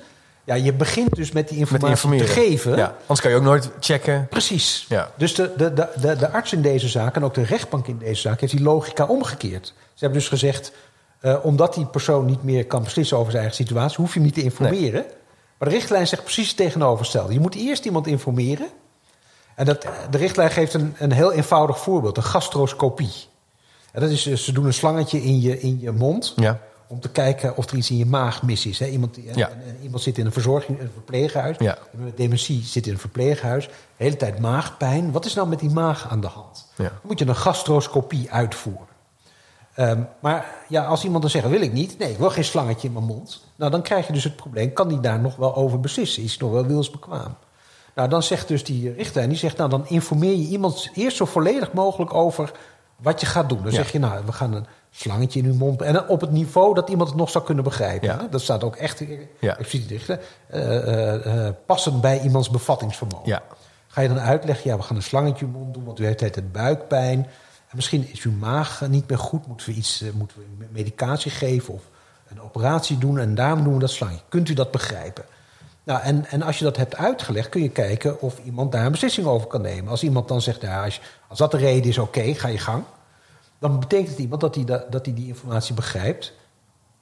[0.45, 2.77] Ja, je begint dus met die met informatie te geven.
[2.77, 4.27] Ja, anders kan je ook nooit checken.
[4.31, 4.87] Precies.
[4.89, 5.11] Ja.
[5.17, 7.99] Dus de, de, de, de, de arts in deze zaak en ook de rechtbank in
[7.99, 9.67] deze zaak heeft die logica omgekeerd.
[9.67, 10.73] Ze hebben dus gezegd,
[11.21, 14.23] eh, omdat die persoon niet meer kan beslissen over zijn eigen situatie, hoef je hem
[14.23, 15.05] niet te informeren.
[15.61, 17.33] Maar de richtlijn zegt precies het tegenovergestelde.
[17.33, 18.69] Je moet eerst iemand informeren.
[19.55, 23.13] En dat, de richtlijn geeft een, een heel eenvoudig voorbeeld, een gastroscopie.
[23.93, 26.61] En dat is, dus, ze doen een slangetje in je, in je mond Ja.
[26.87, 28.79] om te kijken of er iets in je maag mis is.
[28.79, 28.87] Hè?
[28.87, 29.49] Iemand, Ja.
[29.51, 31.57] en- en iemand zit in een verzorging, een verpleeghuis.
[31.59, 31.79] Ja.
[31.93, 33.67] Met dementie zit in een verpleeghuis.
[33.67, 35.13] De hele tijd maagpijn.
[35.13, 36.67] Wat is nou met die maag aan de hand?
[36.77, 38.87] Dan moet je een gastroscopie uitvoeren.
[39.81, 41.99] Ehm, maar ja, als iemand dan zegt, wil ik niet.
[41.99, 43.45] Nee, ik wil geen slangetje in mijn mond.
[43.57, 44.73] Nou, dan krijg je dus het probleem.
[44.73, 46.23] Kan die daar nog wel over beslissen?
[46.23, 47.37] Is nog wel wilsbekwaam?
[47.95, 51.25] Nou, dan zegt dus die richtlijn, die zegt, nou, dan informeer je iemand eerst zo
[51.25, 52.53] volledig mogelijk over
[52.97, 53.59] wat je gaat doen.
[53.63, 53.77] Dan Ja.
[53.77, 55.83] zeg je, nou, we gaan een slangetje in uw mond.
[55.83, 58.09] En op het niveau dat iemand het nog zou kunnen begrijpen.
[58.09, 58.27] Ja.
[58.31, 59.03] Dat staat ook echt
[59.41, 59.59] Ja.
[59.59, 60.09] expliciet.
[60.09, 60.19] Eh,
[60.77, 63.29] eh, eh, passend bij iemands bevattingsvermogen.
[63.29, 63.43] Ja.
[63.87, 66.05] Ga je dan uitleggen, ja, we gaan een slangetje in uw mond doen, want u
[66.07, 67.27] heeft het buikpijn.
[67.71, 70.67] En misschien is uw maag niet meer goed, moeten we iets, eh, moeten we me-
[70.71, 71.83] medicatie geven of
[72.29, 74.23] een operatie doen en daarom doen we dat slangetje.
[74.29, 75.25] Kunt u dat begrijpen?
[75.83, 78.91] Nou, en, en als je dat hebt uitgelegd, kun je kijken of iemand daar een
[78.91, 79.91] beslissing over kan nemen.
[79.91, 82.59] Als iemand dan zegt, ja, als, je- als dat de reden is, oké, ga je
[82.59, 82.85] gang.
[83.59, 86.33] Dan betekent het iemand dat hij, da- dat hij die informatie begrijpt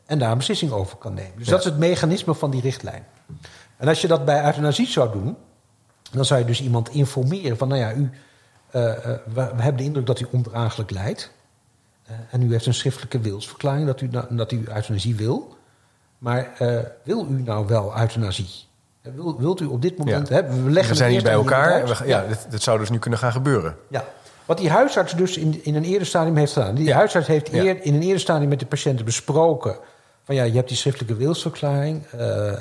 [0.07, 1.33] en daar een beslissing over kan nemen.
[1.37, 1.51] Dus Ja.
[1.53, 3.05] dat is het mechanisme van die richtlijn.
[3.77, 5.37] En als je dat bij euthanasie zou doen,
[6.11, 8.11] dan zou je dus iemand informeren van, nou ja, u,
[8.71, 11.31] we, we hebben de indruk dat u ondraaglijk lijdt.
[12.07, 15.57] Eh, en u heeft een schriftelijke wilsverklaring dat u, dat u euthanasie wil.
[16.19, 18.49] Maar eh, wil u nou wel euthanasie?
[19.03, 20.29] Wil, wilt u op dit moment...
[20.29, 20.35] Ja.
[20.35, 21.87] Hè, we leggen We zijn hier bij elkaar.
[21.87, 23.77] we- ja, dit zou dus nu kunnen gaan gebeuren.
[23.89, 24.05] Ja.
[24.45, 26.75] Wat die huisarts dus in, in een eerder stadium heeft gedaan.
[26.75, 26.97] Die Ja.
[26.97, 29.77] huisarts heeft eer, in een eerder stadium met de patiënten besproken.
[30.25, 32.07] Van ja, je hebt die schriftelijke wilsverklaring.
[32.07, 32.59] eh, eh,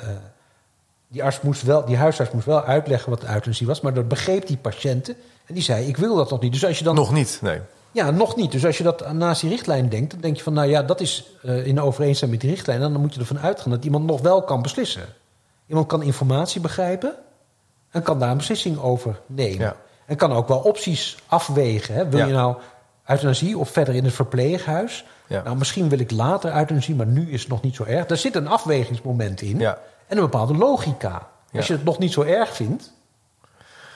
[1.08, 3.80] die, arts moest wel, die huisarts moest wel uitleggen wat de euthanasie was.
[3.80, 5.16] Maar dat begreep die patiënten.
[5.46, 6.52] En die zei, ik wil dat nog niet.
[6.52, 6.94] Dus als je dan...
[6.94, 7.60] Nog niet, nee.
[7.92, 8.52] Ja, nog niet.
[8.52, 11.00] Dus als je dat naast die richtlijn denkt, dan denk je van, nou ja, dat
[11.00, 12.82] is eh, in overeenstemming met die richtlijn.
[12.82, 15.02] En dan moet je ervan uitgaan dat iemand nog wel kan beslissen.
[15.66, 17.14] Iemand kan informatie begrijpen
[17.90, 19.58] en kan daar een beslissing over nemen.
[19.60, 19.76] Ja.
[20.06, 21.94] En kan ook wel opties afwegen.
[21.94, 22.08] Hè.
[22.08, 22.26] Wil Ja.
[22.26, 22.56] je nou
[23.06, 25.04] euthanasie of verder in het verpleeghuis?
[25.26, 25.42] Ja.
[25.42, 28.06] Nou, misschien wil ik later euthanasie, maar nu is het nog niet zo erg.
[28.06, 29.78] Daar zit een afwegingsmoment in Ja.
[30.08, 31.28] En een bepaalde logica.
[31.52, 32.92] Als je het nog niet zo erg vindt,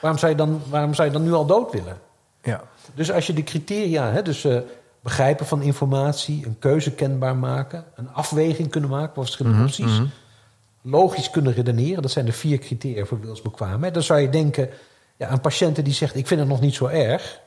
[0.01, 1.97] waarom zou je dan, waarom zou je dan nu al dood willen?
[2.43, 2.63] Ja.
[2.93, 4.57] Dus als je de criteria, hè, dus eh,
[5.01, 10.01] begrijpen van informatie, een keuze kenbaar maken, een afweging kunnen maken van verschillende Mhm, opties,
[10.81, 13.93] logisch kunnen redeneren, dat zijn de vier criteria voor wilsbekwaamheid.
[13.93, 14.69] Dan zou je denken,
[15.17, 17.41] ja, een patiënt die zegt: Ik vind het nog niet zo erg,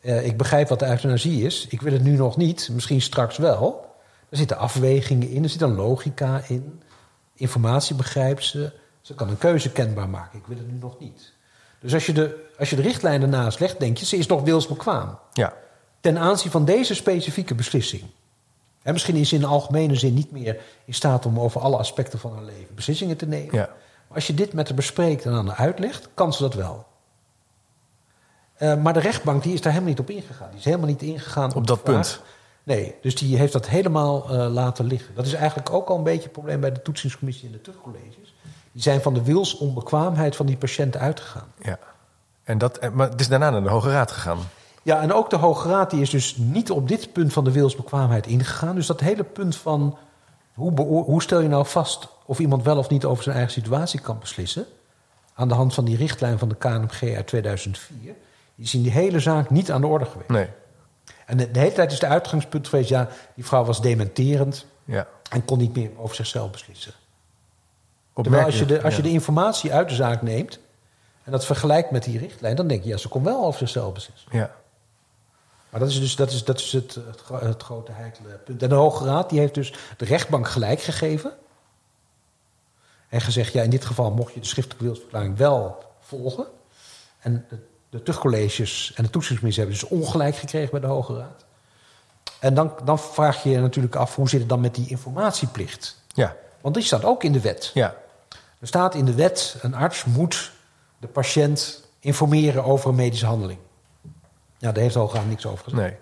[0.00, 3.36] Eh, ik begrijp wat de euthanasie is, ik wil het nu nog niet, misschien straks
[3.36, 3.86] wel.
[4.28, 6.82] Er zitten afwegingen in, er zit een logica in,
[7.38, 11.32] informatie begrijpt ze, ze kan een keuze kenbaar maken, ik wil het nu nog niet.
[11.80, 14.42] Dus als je de, als je de richtlijn ernaast legt, denk je, ze is nog
[14.42, 15.18] wilsbekwaam.
[15.32, 15.54] Ja.
[16.00, 18.02] Ten aanzien van deze specifieke beslissing.
[18.82, 21.76] En misschien is ze in de algemene zin niet meer in staat om over alle
[21.76, 23.54] aspecten van haar leven beslissingen te nemen.
[23.54, 23.68] Ja.
[24.08, 26.86] Maar als je dit met haar bespreekt en aan haar uitlegt, kan ze dat wel.
[28.54, 30.48] Eh, maar de rechtbank die is daar helemaal niet op ingegaan.
[30.48, 32.20] Die is helemaal niet ingegaan Op de dat punt.
[32.68, 35.14] Nee, dus die heeft dat helemaal eh, laten liggen.
[35.14, 38.34] Dat is eigenlijk ook al een beetje een probleem bij de toetsingscommissie en de terugcolleges.
[38.72, 41.52] Die zijn van de wilsonbekwaamheid van die patiënt uitgegaan.
[41.62, 41.78] ja.
[42.44, 44.38] En dat, en- maar het is daarna naar de Hoge Raad gegaan.
[44.82, 47.52] Ja, en ook de Hoge Raad die is dus niet op dit punt van de
[47.52, 48.74] wilsbekwaamheid ingegaan.
[48.74, 49.98] Dus dat hele punt van
[50.54, 54.00] hoe, hoe stel je nou vast of iemand wel of niet over zijn eigen situatie
[54.00, 54.66] kan beslissen,
[55.34, 58.14] aan de hand van die richtlijn van de KNMG uit 2004,
[58.54, 60.28] die is in die hele zaak niet aan de orde geweest.
[60.30, 60.48] Nee.
[61.28, 65.06] En de, de hele tijd is de uitgangspunt geweest, ja, die vrouw was dementerend Ja.
[65.30, 66.92] en kon niet meer over zichzelf beslissen.
[68.14, 70.58] Terwijl als je, de, als je de informatie uit de zaak neemt
[71.24, 73.92] en dat vergelijkt met die richtlijn, dan denk je, ja, ze kon wel over zichzelf
[73.92, 74.28] beslissen.
[74.32, 74.54] Ja.
[75.70, 76.98] Maar dat is dus dat is, dat is het,
[77.32, 78.62] het grote heikele punt.
[78.62, 81.32] En de Hoge Raad die heeft dus de rechtbank gelijk gegeven.
[83.08, 86.46] En gezegd, ja, in dit geval mocht je de schriftelijke wilsverklaring wel volgen.
[87.18, 87.46] En
[87.90, 91.44] de, de terugcolleges en de toetsingscommissie hebben dus ongelijk gekregen bij de Hoge Raad.
[92.40, 96.02] En dan, dan vraag je je natuurlijk af, hoe zit het dan met die informatieplicht?
[96.08, 96.36] Ja.
[96.60, 97.70] Want die staat ook in de wet.
[97.74, 97.94] Ja.
[98.60, 100.52] Er staat in de wet, een arts moet
[100.98, 103.58] de patiënt informeren over een medische handeling.
[104.58, 105.82] Ja, daar heeft de Hoge Raad niks over gezegd.
[105.82, 105.96] Nee.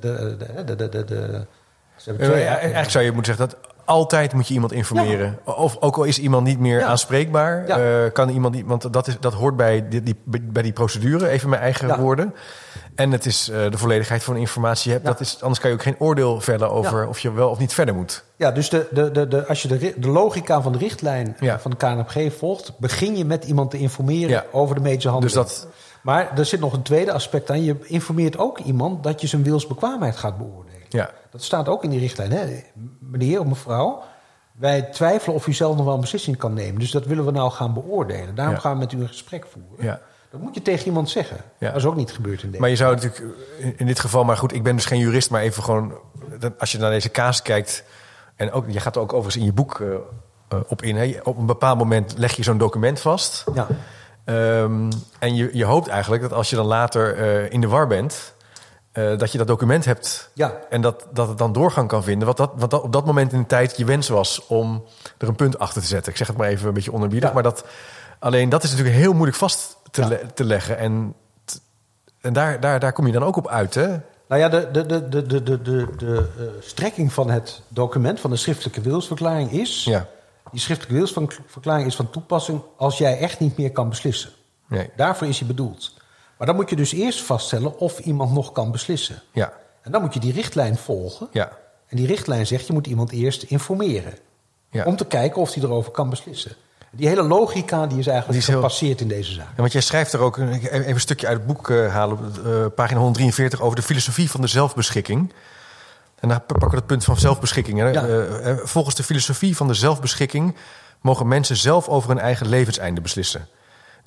[0.00, 1.46] De, de, de, de, de, de-
[2.04, 5.38] hebben Eh, twee- ja, Eigenlijk zou je moeten zeggen dat altijd moet je iemand informeren.
[5.44, 6.86] Of ook al is iemand niet meer Ja.
[6.86, 7.78] aanspreekbaar, Ja.
[8.04, 11.28] eh, kan iemand niet, want dat, is, dat hoort bij die, die, bij die procedure,
[11.28, 12.34] even mijn eigen woorden.
[12.94, 15.06] En het is eh, de volledigheid van de informatie je hebt.
[15.08, 17.74] Dat is, anders kan je ook geen oordeel vellen over of je wel of niet
[17.74, 18.24] verder moet.
[18.36, 21.70] Ja, dus de, de, de, de, als je de, de logica van de richtlijn van
[21.70, 25.48] de KNMG volgt, begin je met iemand te informeren over de medische Dus handeling.
[25.48, 25.66] dat,
[26.02, 27.64] Maar er zit nog een tweede aspect aan.
[27.64, 30.66] Je informeert ook iemand dat je zijn wilsbekwaamheid gaat beoordelen.
[30.88, 32.30] Ja, Dat staat ook in die richtlijn.
[32.32, 32.62] Hè?
[32.98, 34.02] Meneer of mevrouw,
[34.52, 36.80] wij twijfelen of u zelf nog wel een beslissing kan nemen.
[36.80, 38.34] Dus dat willen we nou gaan beoordelen.
[38.34, 38.60] Daarom Ja.
[38.60, 39.84] gaan we met u een gesprek voeren.
[39.84, 40.00] ja.
[40.30, 41.36] Dat moet je tegen iemand zeggen.
[41.58, 41.66] Ja.
[41.68, 42.60] Dat is ook niet gebeurd in deze.
[42.60, 43.22] Maar je zou natuurlijk
[43.58, 45.92] in- in dit geval, maar goed, ik ben dus geen jurist, maar even gewoon,
[46.58, 47.84] als je naar deze kaas kijkt,
[48.36, 49.86] en ook, je gaat er ook overigens in je boek eh,
[50.48, 50.96] eh, op in.
[50.96, 51.16] Hè.
[51.24, 53.44] Op een bepaald moment leg je zo'n document vast.
[53.54, 53.66] Ja.
[54.24, 57.86] Ehm, en je, je hoopt eigenlijk dat als je dan later eh, in de war
[57.86, 58.34] bent,
[58.98, 60.30] eh, dat je dat document hebt.
[60.34, 60.58] Ja.
[60.70, 62.26] En dat, dat het dan doorgang kan vinden.
[62.26, 64.84] Wat, dat, wat dat op dat moment in de tijd je wens was om
[65.18, 66.12] er een punt achter te zetten.
[66.12, 67.28] Ik zeg het maar even een beetje onerbiedig.
[67.28, 67.34] Ja.
[67.34, 67.64] Maar dat,
[68.18, 70.08] alleen dat is natuurlijk heel moeilijk vast te, Ja.
[70.08, 70.78] le- te leggen.
[70.78, 71.14] En,
[72.20, 73.74] en daar, daar, daar kom je dan ook op uit.
[73.74, 73.86] Hè?
[74.28, 78.20] Nou ja, de, de, de, de, de, de, de, de eh, strekking van het document,
[78.20, 79.84] van de schriftelijke wilsverklaring is...
[79.84, 80.06] Ja.
[80.50, 84.30] Die schriftelijke wilsverklaring is van toepassing als jij echt niet meer kan beslissen.
[84.68, 84.90] Nee.
[84.96, 85.94] Daarvoor is hij bedoeld.
[86.38, 89.22] Maar dan moet je dus eerst vaststellen of iemand nog kan beslissen.
[89.32, 89.52] Ja.
[89.82, 91.28] En dan moet je die richtlijn volgen.
[91.32, 91.50] Ja.
[91.86, 94.14] En die richtlijn zegt, je moet iemand eerst informeren.
[94.70, 94.84] Ja.
[94.84, 96.52] Om te kijken of hij erover kan beslissen.
[96.90, 99.46] Die hele logica die is eigenlijk Die is heel- gepasseerd in deze zaak.
[99.48, 102.66] Ja, want jij schrijft er ook, even een stukje uit het boek eh, halen, eh,
[102.74, 105.32] pagina 143, over de filosofie van de zelfbeschikking.
[106.20, 107.78] En daar pakken we het punt van zelfbeschikking.
[107.78, 107.88] Hè.
[107.88, 108.06] Ja.
[108.06, 110.56] Eh, volgens de filosofie van de zelfbeschikking
[111.00, 113.48] mogen mensen zelf over hun eigen levenseinde beslissen.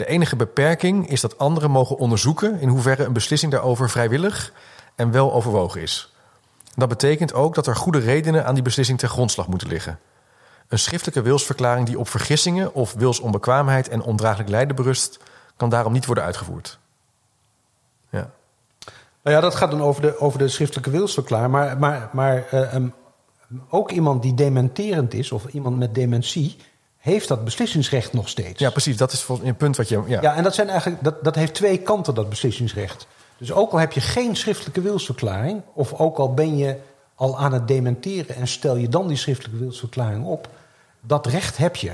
[0.01, 4.53] De enige beperking is dat anderen mogen onderzoeken in hoeverre een beslissing daarover vrijwillig
[4.95, 6.13] en wel overwogen is.
[6.75, 9.99] Dat betekent ook dat er goede redenen aan die beslissing ten grondslag moeten liggen.
[10.67, 15.19] Een schriftelijke wilsverklaring die op vergissingen of wilsonbekwaamheid en ondraaglijk lijden berust,
[15.55, 16.79] kan daarom niet worden uitgevoerd.
[18.09, 18.31] Ja.
[19.23, 21.51] Nou ja, dat gaat dan over de, over de schriftelijke wilsverklaring.
[21.51, 22.87] Maar, maar, maar eh, ehm,
[23.69, 26.57] ook iemand die dementerend is, of iemand met dementie,
[27.01, 28.59] heeft dat beslissingsrecht nog steeds.
[28.59, 28.97] ja, precies.
[28.97, 30.03] Dat is volgens een punt wat je.
[30.07, 30.21] Ja.
[30.21, 33.07] Ja, en dat, zijn eigenlijk, dat, dat heeft twee kanten, dat beslissingsrecht.
[33.37, 36.77] Dus ook al heb je geen schriftelijke wilsverklaring, of ook al ben je
[37.15, 40.49] al aan het dementeren en stel je dan die schriftelijke wilsverklaring op,
[41.01, 41.91] dat recht heb je.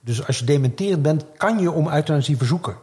[0.00, 2.76] Dus als je dementerend bent, kan je om euthanasie verzoeken.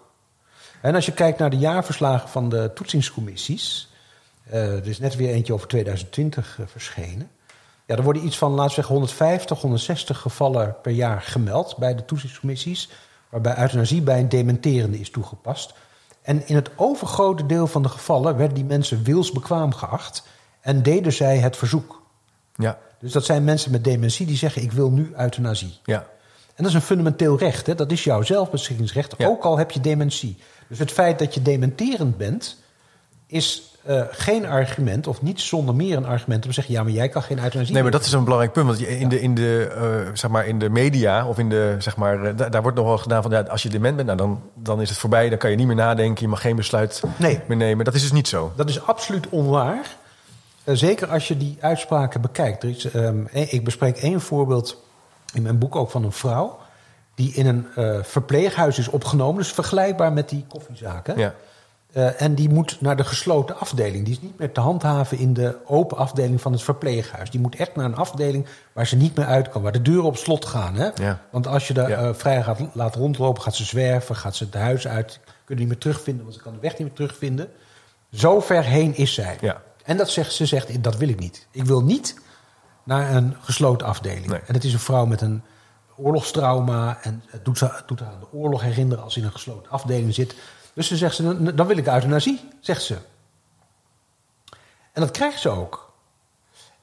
[0.81, 3.89] En als je kijkt naar de jaarverslagen van de toetsingscommissies,
[4.43, 7.29] eh, er is net weer eentje over 2020 eh, verschenen.
[7.85, 11.95] Ja, er worden iets van, laten we zeggen, 150, 160 gevallen per jaar gemeld bij
[11.95, 12.89] de toezichtcommissies,
[13.29, 15.73] waarbij euthanasie bij een dementerende is toegepast.
[16.21, 20.23] En in het overgrote deel van de gevallen werden die mensen wilsbekwaam geacht
[20.61, 22.01] en deden zij het verzoek.
[22.55, 22.77] Ja.
[22.99, 25.77] Dus dat zijn mensen met dementie die zeggen: Ik wil nu euthanasie.
[25.83, 26.07] Ja.
[26.55, 27.65] En dat is een fundamenteel recht.
[27.67, 27.75] Hè?
[27.75, 29.27] Dat is jouw zelfbeschikkingsrecht, Ja.
[29.27, 30.37] ook al heb je dementie.
[30.67, 32.57] Dus het feit dat je dementerend bent,
[33.27, 36.91] is eh, geen argument, of niet zonder meer een argument om te zeggen: ja, maar
[36.91, 37.73] jij kan geen euthanasie.
[37.73, 38.65] Nee, maar dat is een belangrijk punt.
[38.67, 41.75] Want je- in, de, in, de, eh, zeg maar in de media of in de,
[41.79, 44.07] zeg maar, eh, da- daar wordt nog wel gedaan van ja, als je dement bent,
[44.07, 45.29] nou, dan, dan is het voorbij.
[45.29, 46.23] Dan kan je niet meer nadenken.
[46.23, 47.41] Je mag geen besluit Nee.
[47.47, 47.85] meer nemen.
[47.85, 48.51] Dat is dus niet zo.
[48.55, 49.95] Dat is absoluut onwaar.
[50.65, 52.63] Zeker als je die uitspraken bekijkt.
[52.63, 54.83] Er is, ehm, eh, ik bespreek één voorbeeld
[55.33, 56.61] in mijn boek ook van een vrouw.
[57.15, 57.65] die in een
[58.03, 59.37] verpleeghuis is opgenomen.
[59.37, 61.17] Dus vergelijkbaar met die koffiezaken.
[61.17, 61.33] Ja.
[61.93, 64.05] Eh, en die moet naar de gesloten afdeling.
[64.05, 67.29] Die is niet meer te handhaven in de open afdeling van het verpleeghuis.
[67.31, 69.61] Die moet echt naar een afdeling waar ze niet meer uit kan.
[69.61, 70.75] Waar de deuren op slot gaan.
[70.75, 70.89] Hè?
[70.95, 71.19] Ja.
[71.31, 71.97] Want als je daar Ja.
[71.97, 74.15] eh, vrij gaat, laat rondlopen, gaat ze zwerven.
[74.15, 75.19] Gaat ze het huis uit.
[75.45, 77.49] Kunnen niet meer terugvinden, want ze kan de weg niet meer terugvinden.
[78.11, 79.37] Zo ver heen is zij.
[79.41, 79.61] Ja.
[79.83, 81.47] En dat zegt, ze zegt, dat wil ik niet.
[81.51, 82.19] Ik wil niet
[82.83, 84.27] naar een gesloten afdeling.
[84.27, 84.39] Nee.
[84.47, 85.41] En het is een vrouw met een
[85.97, 86.97] oorlogstrauma.
[87.01, 89.31] En het doet, ze, het doet haar aan de oorlog herinneren als ze in een
[89.31, 90.35] gesloten afdeling zit.
[90.73, 92.97] Dus ze zegt, ze, dan, wil ik euthanasie, zegt ze.
[94.91, 95.91] En dat krijgt ze ook.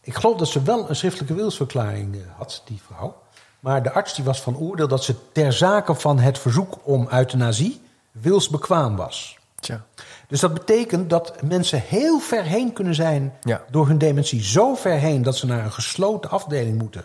[0.00, 3.22] Ik geloof dat ze wel een schriftelijke wilsverklaring eh, had, die vrouw.
[3.60, 7.08] Maar de arts die was van oordeel dat ze ter zake van het verzoek om
[7.10, 9.38] euthanasie wilsbekwaam was.
[9.60, 9.84] Tja.
[10.28, 13.64] Dus dat betekent dat mensen heel ver heen kunnen zijn Ja.
[13.70, 14.42] door hun dementie.
[14.42, 17.04] Zo ver heen dat ze naar een gesloten afdeling moeten.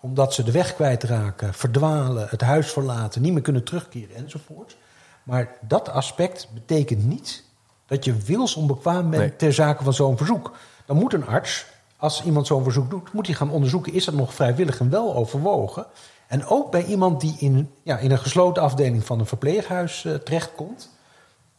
[0.00, 4.76] Omdat ze de weg kwijtraken, verdwalen, het huis verlaten, niet meer kunnen terugkeren enzovoort.
[5.24, 7.44] Maar dat aspect betekent niet
[7.86, 9.36] dat je wilsonbekwaam bent Nee.
[9.36, 10.52] ter zake van zo'n verzoek.
[10.86, 14.14] Dan moet een arts, als iemand zo'n verzoek doet, moet hij gaan onderzoeken: is dat
[14.14, 15.86] nog vrijwillig en wel overwogen?
[16.26, 20.14] En ook bij iemand die in, ja, in een gesloten afdeling van een verpleeghuis eh,
[20.14, 20.90] terechtkomt.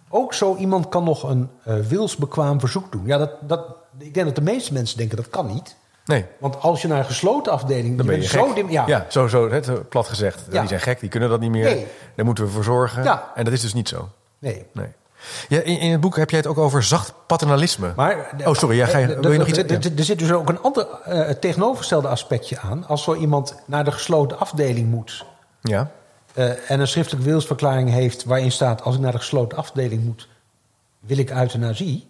[0.09, 3.05] Ook zo iemand kan nog een eh, wilsbekwaam verzoek doen.
[3.05, 3.65] Ja, dat, dat,
[3.97, 5.75] ik denk dat de meeste mensen denken dat kan niet.
[6.05, 7.97] Nee, Want als je naar een gesloten afdeling...
[7.97, 10.41] dan ben je zo dim- ja, ja, zo, zo het, plat gezegd.
[10.51, 10.59] Ja.
[10.59, 11.63] Die zijn gek, die kunnen dat niet meer.
[11.65, 11.87] Nee.
[12.15, 13.03] Daar moeten we voor zorgen.
[13.03, 13.31] Ja.
[13.35, 14.09] En dat is dus niet zo.
[14.39, 14.65] nee.
[14.73, 14.87] Nee.
[15.47, 17.93] Ja, in, in het boek heb jij het ook over zacht paternalisme.
[17.95, 20.49] Maar, Oh, sorry, ja, ga je- eh, wil je nog iets- Er, zit dus ook
[20.49, 22.87] een ander eh, tegenovergestelde aspectje aan.
[22.87, 25.25] Als zo iemand naar de gesloten afdeling moet...
[25.61, 25.91] Ja,
[26.33, 28.81] eh, en een schriftelijke wilsverklaring heeft waarin staat...
[28.83, 30.27] als ik naar de gesloten afdeling moet,
[30.99, 32.07] wil ik euthanasie...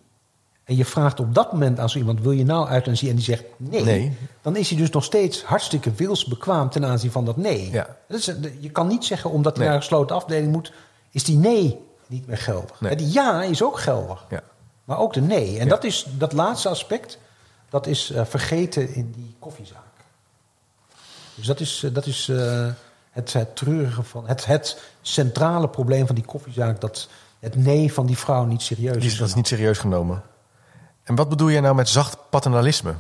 [0.66, 2.22] en je vraagt op dat moment aan zo iemand...
[2.22, 3.10] wil je nou euthanasie?
[3.10, 4.18] En die zegt nee, Nee.
[4.42, 6.70] dan is hij dus nog steeds hartstikke wilsbekwaam...
[6.70, 7.70] ten aanzien van dat nee.
[7.72, 7.96] Ja.
[8.08, 8.26] Dat is,
[8.60, 9.68] je kan niet zeggen, omdat hij Nee.
[9.68, 10.72] naar een gesloten afdeling moet...
[11.12, 12.82] is die nee niet meer geldig.
[12.82, 12.96] Nee.
[12.96, 14.26] Die ja is ook geldig.
[14.30, 14.42] ja.
[14.84, 15.58] Maar ook de nee.
[15.60, 15.70] En Ja.
[15.70, 17.18] dat, is, dat laatste aspect,
[17.70, 19.80] dat is eh, vergeten in die koffiezaak.
[21.36, 22.68] Dus dat is, eh, dat is eh,
[23.10, 24.28] het, het treurige van...
[24.28, 26.82] Het, het centrale probleem van die koffiezaak...
[26.82, 29.12] dat het nee van die vrouw niet serieus Die is.
[29.12, 30.24] is, dat is niet serieus genomen.
[31.06, 32.94] En wat bedoel jij nou met zacht paternalisme?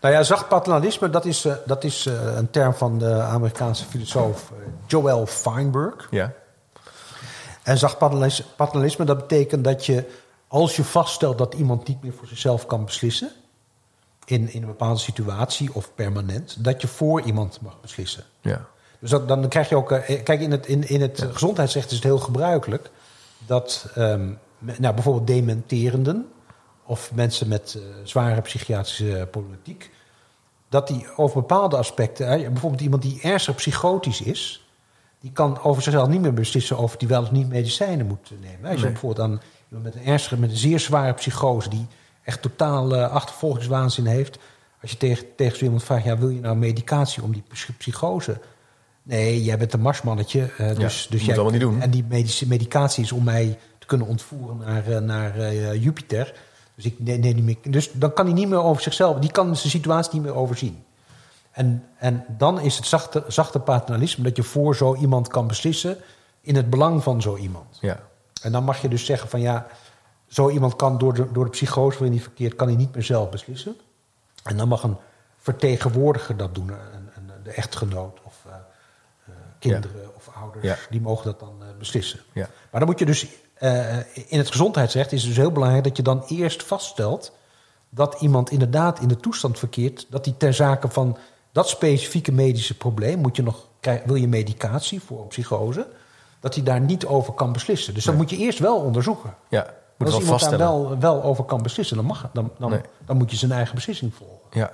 [0.00, 3.84] Nou ja, zacht paternalisme, dat is, eh, dat is eh, een term van de Amerikaanse
[3.84, 6.08] filosoof eh, Joel Feinberg.
[6.10, 6.32] Ja,
[7.62, 7.98] En zacht
[8.56, 10.04] paternalisme, dat betekent dat je,
[10.48, 13.30] als je vaststelt dat iemand niet meer voor zichzelf kan beslissen,
[14.24, 18.24] in, in een bepaalde situatie of permanent, dat je voor iemand mag beslissen.
[18.40, 18.66] ja,
[18.98, 19.88] Dus dat, dan krijg je ook.
[19.88, 22.90] Kijk, in het, in, in het gezondheidsrecht is het heel gebruikelijk
[23.46, 26.28] dat ehm, nou, bijvoorbeeld dementerenden
[26.90, 29.90] of mensen met eh, zware psychiatrische problematiek,
[30.68, 34.64] dat die over bepaalde aspecten, bijvoorbeeld iemand die ernstig psychotisch is,
[35.20, 38.70] die kan over zichzelf niet meer beslissen of die wel of niet medicijnen moet nemen.
[38.70, 38.92] Als je Nee.
[38.92, 41.86] bijvoorbeeld aan iemand met een ernstige, met een zeer zware psychose, die
[42.22, 44.38] echt totaal eh, achtervolgingswaanzin heeft,
[44.82, 47.72] als je tegen, tegen zo iemand vraagt, ja, wil je nou medicatie om die psy-
[47.78, 48.40] psychose?
[49.02, 50.48] Nee, jij bent een marsmannetje.
[50.56, 51.80] eh, dus, moet dus jij, allemaal niet doen.
[51.80, 52.04] En die
[52.46, 56.34] medicatie is om mij te kunnen ontvoeren naar, eh, naar eh, Jupiter.
[56.82, 59.30] Dus, ik, nee, nee, niet meer, dus dan kan hij niet meer over zichzelf, die
[59.32, 60.84] kan zijn situatie niet meer overzien.
[61.50, 65.96] En, en dan is het zachte, zachte paternalisme dat je voor zo iemand kan beslissen
[66.40, 67.78] in het belang van zo iemand.
[67.80, 68.00] Ja.
[68.42, 69.66] En dan mag je dus zeggen van ja,
[70.26, 73.02] zo iemand kan door de, door de psychose waarin hij verkeert, kan hij niet meer
[73.02, 73.76] zelf beslissen.
[74.42, 74.96] En dan mag een
[75.38, 78.52] vertegenwoordiger dat doen, een, een, de echtgenoot of uh,
[79.28, 80.76] uh, kinderen of ouders, Ja.
[80.90, 82.20] die mogen dat dan uh, beslissen.
[82.32, 82.48] Ja.
[82.70, 83.26] Maar dan moet je dus,
[83.60, 87.32] uh, in het gezondheidsrecht is het dus heel belangrijk dat je dan eerst vaststelt
[87.88, 91.16] dat iemand inderdaad in de toestand verkeert, dat hij ter zake van
[91.52, 93.66] dat specifieke medische probleem, moet je nog,
[94.04, 95.86] wil je medicatie voor psychose,
[96.40, 97.94] dat hij daar niet over kan beslissen.
[97.94, 98.22] Dus dat Nee.
[98.22, 99.34] moet je eerst wel onderzoeken.
[99.48, 102.80] Ja, moet Als iemand daar wel, wel over kan beslissen, dan, mag, dan, dan, Nee.
[103.06, 104.36] dan moet je zijn eigen beslissing volgen.
[104.50, 104.72] Ja.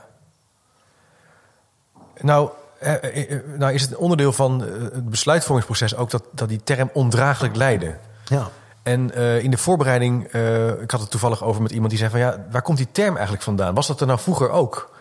[2.20, 6.22] Nou, eh, eh, eh, nou is het een onderdeel van eh, het besluitvormingsproces ook dat,
[6.30, 7.98] dat die term ondraaglijk lijden.
[8.24, 8.48] Ja.
[8.86, 12.10] En eh, in de voorbereiding, eh, ik had het toevallig over met iemand die zei
[12.10, 13.74] van ja, waar komt die term eigenlijk vandaan?
[13.74, 14.94] Was dat er nou vroeger ook?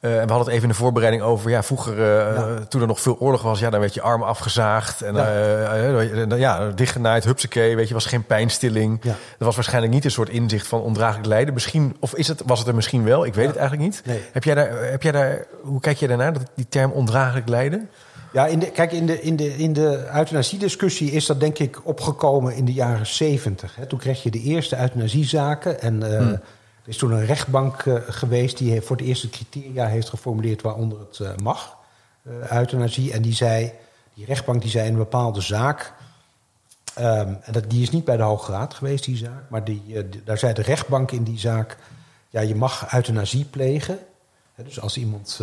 [0.00, 2.58] Eh, en we hadden het even in de voorbereiding over, ja, vroeger, Ja.
[2.68, 5.02] toen er nog veel oorlog was, ja, dan werd je arm afgezaagd.
[5.02, 6.36] En Ja.
[6.36, 8.98] ja, dichtgenaaid, hupsakee, weet je, was geen pijnstilling.
[9.02, 9.10] Ja.
[9.38, 11.54] Er was waarschijnlijk niet een soort inzicht van ondraaglijk lijden.
[11.54, 14.02] Misschien, of is het, was het er misschien wel, ik weet het eigenlijk niet.
[14.04, 14.22] Nee.
[14.32, 17.88] Heb jij daar, heb jij daar, hoe kijk jij daarnaar, dat die term ondraaglijk lijden?
[18.32, 21.86] Ja, in de, kijk, in de, in de, in de euthanasiediscussie is dat denk ik
[21.86, 23.78] opgekomen in de jaren zeventig.
[23.88, 25.80] Toen kreeg je de eerste euthanasiezaken.
[25.80, 26.32] En Hmm.
[26.32, 26.40] er
[26.84, 31.18] is toen een rechtbank eh, geweest die voor het eerst criteria heeft geformuleerd waaronder het
[31.20, 31.76] eh, mag,
[32.50, 33.12] euthanasie.
[33.12, 33.72] En die zei,
[34.14, 35.92] die rechtbank die zei in een bepaalde zaak.
[36.94, 39.42] ehm, en dat, die is niet bij de Hoge Raad geweest, die zaak.
[39.48, 39.82] Maar die,
[40.24, 41.76] daar zei de rechtbank in die zaak.
[42.30, 43.98] Ja, je mag euthanasie plegen.
[44.54, 45.40] Hè, dus als iemand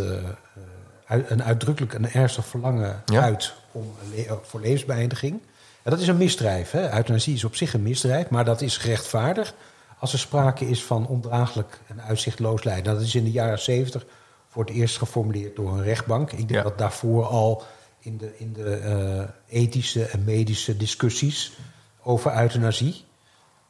[1.09, 3.21] een uitdrukkelijk een ernstig verlangen Ja.
[3.21, 5.39] uit om le- voor levensbeëindiging.
[5.83, 6.71] En dat is een misdrijf.
[6.71, 6.93] Hè?
[6.95, 9.53] Euthanasie is op zich een misdrijf, maar dat is gerechtvaardigd
[9.99, 12.93] als er sprake is van ondraaglijk en uitzichtloos lijden.
[12.93, 14.05] Dat is in de jaren zeventig
[14.49, 16.31] voor het eerst geformuleerd door een rechtbank.
[16.31, 16.61] Ik denk Ja.
[16.61, 17.63] dat daarvoor al
[17.99, 21.51] in de, in de eh, ethische en medische discussies
[22.03, 23.07] over euthanasie.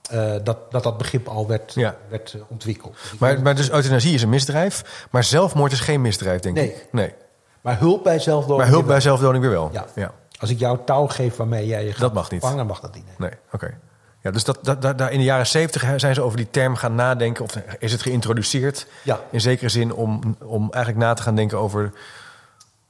[0.09, 1.95] eh, dat, dat dat begrip al werd, Ja.
[2.09, 2.95] werd ontwikkeld.
[3.13, 6.67] Ik Maar, maar dus euthanasie is een misdrijf, maar zelfmoord is geen misdrijf, denk Nee.
[6.69, 6.87] ik.
[6.91, 7.13] Nee.
[7.61, 8.57] Maar hulp bij zelfdoding.
[8.59, 9.69] Maar hulp bij zelfdoding weer wel.
[9.73, 9.85] Ja.
[9.95, 10.11] ja.
[10.39, 12.41] Als ik jou touw geef waarmee jij je gaat Dat mag niet.
[12.41, 13.03] vangen, mag dat niet.
[13.05, 13.29] nee.
[13.29, 13.77] Nee, oké.
[14.21, 16.75] Ja, dus dat, dat, dat, daar in de jaren zeventig zijn ze over die term
[16.75, 17.43] gaan nadenken.
[17.43, 18.87] Of is het geïntroduceerd?
[19.03, 19.19] Ja.
[19.31, 21.91] In zekere zin om, om eigenlijk na te gaan denken over...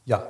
[0.03, 0.23] Ja,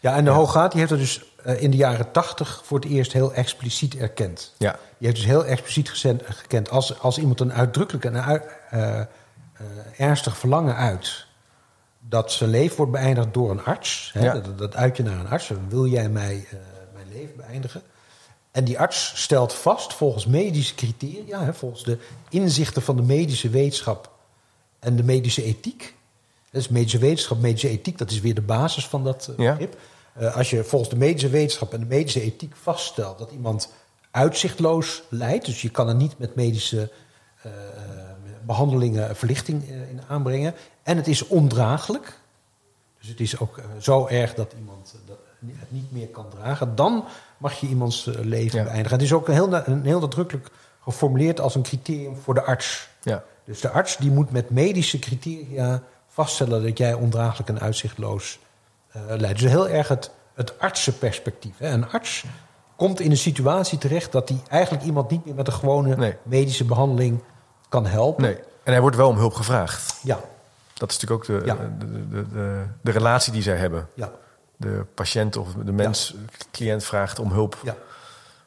[0.00, 2.88] ja en de Raad die heeft het dus eh, in de jaren tachtig voor het
[2.88, 4.52] eerst heel expliciet erkend.
[4.56, 8.14] Ja, Die heeft dus heel expliciet gezend- gekend als, als iemand een uitdrukkelijk en
[8.70, 9.00] eh,
[9.96, 11.25] ernstig verlangen uit
[12.08, 14.10] dat zijn leven wordt beëindigd door een arts.
[14.12, 14.32] Hè, Ja.
[14.32, 15.50] dat, dat uit je naar een arts.
[15.68, 16.56] Wil jij mij, eh,
[16.94, 17.82] mijn leven beëindigen?
[18.50, 21.98] En die arts stelt vast volgens medische criteria, hè, volgens de
[22.28, 24.10] inzichten van de medische wetenschap
[24.78, 25.94] en de medische ethiek.
[26.50, 29.50] Dus medische wetenschap, medische ethiek, dat is weer de basis van dat Ja.
[29.50, 29.76] begrip.
[30.12, 33.72] Eh, als je volgens de medische wetenschap en de medische ethiek vaststelt dat iemand
[34.10, 36.90] uitzichtloos lijdt, dus je kan er niet met medische
[37.42, 37.52] eh,
[38.46, 40.54] behandelingen verlichting in aanbrengen,
[40.86, 42.18] en het is ondraaglijk,
[42.98, 45.14] dus het is ook eh, zo erg dat iemand eh,
[45.58, 47.04] het niet meer kan dragen, dan
[47.38, 48.64] mag je iemands eh, leven Ja.
[48.64, 48.92] beëindigen.
[48.96, 50.48] Het is ook heel, een heel nadrukkelijk
[50.82, 52.88] geformuleerd als een criterium voor de arts.
[53.02, 53.22] ja.
[53.44, 58.38] Dus de arts die moet met medische criteria vaststellen dat jij ondraaglijk en uitzichtloos
[59.08, 59.38] lijdt.
[59.40, 61.58] Dus heel erg het, het artsenperspectief.
[61.58, 61.68] Hè.
[61.68, 62.24] Een arts
[62.76, 66.16] komt in een situatie terecht dat hij eigenlijk iemand niet meer met een gewone Nee.
[66.22, 67.22] medische behandeling
[67.68, 68.22] kan helpen.
[68.22, 68.36] Nee.
[68.62, 69.94] En hij wordt wel om hulp gevraagd.
[70.02, 70.20] Ja,
[70.78, 71.54] Dat is natuurlijk ook de, Ja.
[71.78, 73.88] de, de, de, de relatie die zij hebben.
[73.94, 74.10] ja,
[74.56, 76.14] De patiënt of de mens,
[76.52, 77.56] cliënt vraagt om hulp.
[77.62, 77.76] ja.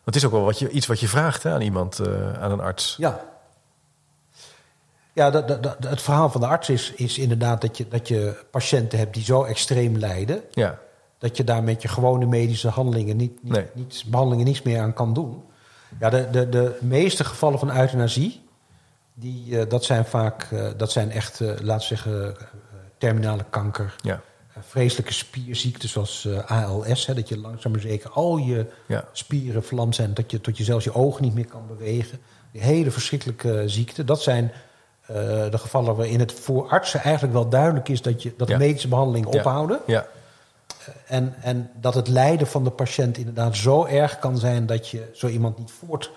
[0.04, 2.52] Dat is ook wel wat je, iets wat je vraagt hè, aan iemand, eh, aan
[2.52, 2.96] een arts.
[2.98, 3.20] Ja,
[5.14, 9.00] ja dat, het verhaal van de arts is, is inderdaad dat je, dat je patiënten
[9.00, 10.42] hebt die zo extreem lijden.
[10.52, 10.78] Ja,
[11.18, 13.66] dat je daar met je gewone medische handelingen niet, niet, Nee.
[13.74, 15.44] niet- behandelingen niets meer aan kan doen.
[16.00, 18.49] Ja, de, de, de meeste gevallen van euthanasie,
[19.20, 22.36] die, eh, dat zijn vaak, eh, dat zijn echt, eh, laten we zeggen,
[22.98, 23.96] terminale kanker.
[24.02, 24.22] ja,
[24.62, 29.04] vreselijke spierziekten zoals ALS, hè, dat je langzaam maar zeker al je ja.
[29.12, 32.20] spieren verlamd zijn, dat je tot je zelfs je ogen niet meer kan bewegen.
[32.52, 34.06] Die hele verschrikkelijke ziekten.
[34.06, 34.52] Dat zijn
[35.08, 38.58] de gevallen waarin het voor artsen eigenlijk wel duidelijk is dat, je, dat Ja.
[38.58, 39.40] de medische behandelingen Ja.
[39.40, 39.80] ophouden.
[39.86, 40.08] Ja,
[41.08, 45.10] En, en dat het lijden van de patiënt inderdaad zo erg kan zijn dat je
[45.14, 46.12] zo iemand niet voort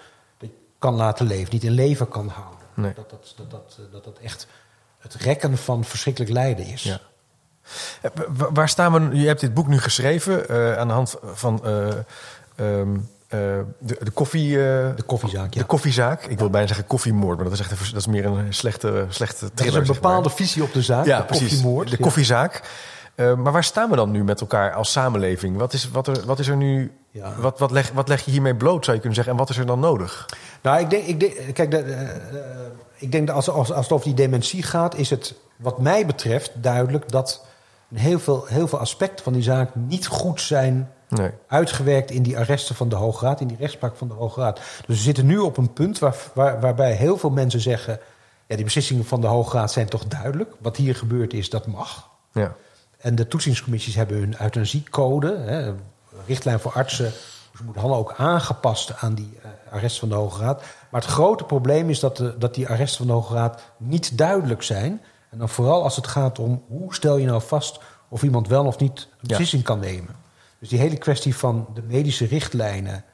[0.78, 2.61] kan laten leven, niet in leven kan houden.
[2.74, 2.92] Nee.
[2.94, 4.46] Dat, dat, dat, dat, dat dat echt
[4.98, 6.82] het rekken van verschrikkelijk lijden is.
[6.82, 6.98] Ja.
[8.02, 9.16] Eh, wa- Waar staan we?
[9.16, 11.86] Je hebt dit boek nu geschreven eh, aan de hand van eh,
[12.56, 12.96] ehm,
[13.28, 13.38] eh,
[13.78, 14.48] de, de koffie.
[14.56, 15.60] eh, De koffiezaak, ja.
[15.60, 16.24] De koffiezaak.
[16.24, 19.06] Ik wil bijna zeggen koffiemoord, maar dat is echt een, dat is meer een slechte,
[19.08, 19.80] slechte dat is thriller.
[19.80, 20.02] een zeg maar.
[20.10, 21.48] bepaalde visie op de zaak, ja, de precies.
[21.48, 21.90] koffiemoord.
[21.90, 22.62] De koffiezaak.
[23.14, 25.56] Eh, maar waar staan we dan nu met elkaar als samenleving?
[25.56, 26.92] Wat is, wat er, wat is er nu...
[27.12, 27.34] Ja.
[27.38, 29.32] Wat, wat, leg, wat leg je hiermee bloot, zou je kunnen zeggen?
[29.32, 30.28] En wat is er dan nodig?
[30.62, 32.16] Nou, ik denk, ik denk, kijk, de, eh, eh,
[32.94, 36.06] ik denk dat als, als, als het over die dementie gaat, is het wat mij
[36.06, 37.44] betreft duidelijk dat
[37.94, 41.30] heel veel, heel veel aspecten van die zaak niet goed zijn Nee.
[41.46, 44.56] uitgewerkt in die arresten van de Hoge Raad, in die rechtspraak van de Hoge Raad.
[44.56, 47.98] Dus we zitten nu op een punt waar, waar, waarbij heel veel mensen zeggen:
[48.46, 50.54] ja, die beslissingen van de Hoge Raad zijn toch duidelijk.
[50.58, 52.08] Wat hier gebeurd is, dat mag.
[52.32, 52.54] Ja.
[52.98, 55.72] En de toetsingscommissies hebben hun euthanasiecode, hè,
[56.26, 57.12] richtlijn voor artsen.
[57.56, 60.62] Ze moeten allemaal ook aangepast aan die eh, arresten van de Hoge Raad.
[60.90, 64.18] Maar het grote probleem is dat, de, dat die arresten van de Hoge Raad niet
[64.18, 65.00] duidelijk zijn.
[65.30, 68.64] En dan vooral als het gaat om hoe stel je nou vast of iemand wel
[68.64, 70.14] of niet een beslissing kan nemen.
[70.58, 73.04] Dus die hele kwestie van de medische richtlijnen,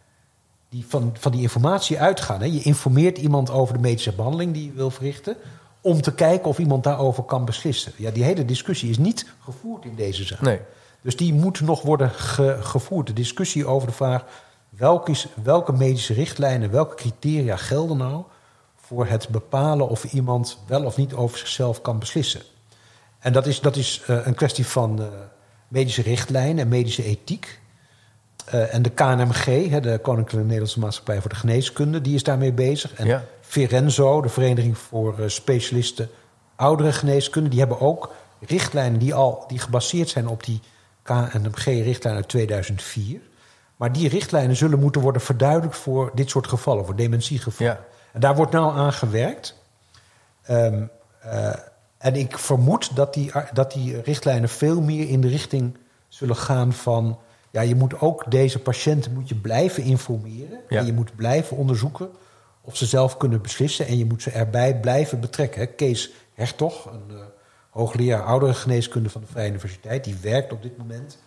[0.69, 2.41] die van, van die informatie uitgaan.
[2.41, 2.47] Hè.
[2.47, 5.37] Je informeert iemand over de medische behandeling die je wil verrichten,
[5.81, 7.93] om te kijken of iemand daarover kan beslissen.
[7.97, 10.41] Ja, die hele discussie is niet gevoerd in deze zaak.
[10.41, 10.61] Nee.
[11.03, 13.07] Dus die moet nog worden ge- gevoerd.
[13.07, 14.24] De discussie over de vraag
[14.68, 18.22] welke, welke medische richtlijnen, welke criteria gelden nou
[18.76, 22.40] voor het bepalen of iemand wel of niet over zichzelf kan beslissen.
[23.18, 25.07] En dat is, dat is eh, een kwestie van eh,
[25.68, 27.61] medische richtlijnen en medische ethiek.
[28.44, 32.53] Eh, en de KNMG, hè, de Koninklijke Nederlandse Maatschappij voor de Geneeskunde, die is daarmee
[32.53, 32.94] bezig.
[32.94, 33.24] En Ja.
[33.40, 36.09] Verenzo, de Vereniging voor Specialisten
[36.57, 40.61] Ouderengeneeskunde, die hebben ook richtlijnen die, al, die gebaseerd zijn op die
[41.09, 43.21] KNMG-richtlijn uit 2004.
[43.77, 47.73] Maar die richtlijnen zullen moeten worden verduidelijkt voor dit soort gevallen, voor dementiegevallen.
[47.73, 47.85] Ja.
[48.13, 49.55] En daar wordt nou aan gewerkt.
[50.43, 50.87] Ehm,
[51.21, 51.55] eh,
[51.99, 55.79] en ik vermoed dat die, dat die richtlijnen veel meer in de richting
[56.09, 57.19] zullen gaan van...
[57.51, 60.61] ja, je moet ook deze patiënten moet je blijven informeren...
[60.69, 60.79] Ja.
[60.79, 62.11] en je moet blijven onderzoeken
[62.61, 63.87] of ze zelf kunnen beslissen...
[63.87, 65.75] en je moet ze erbij blijven betrekken.
[65.75, 67.23] Kees Hertog, een eh,
[67.71, 70.05] hoogleraar ouderengeneeskunde van de Vrije Universiteit...
[70.05, 71.19] die werkt op dit moment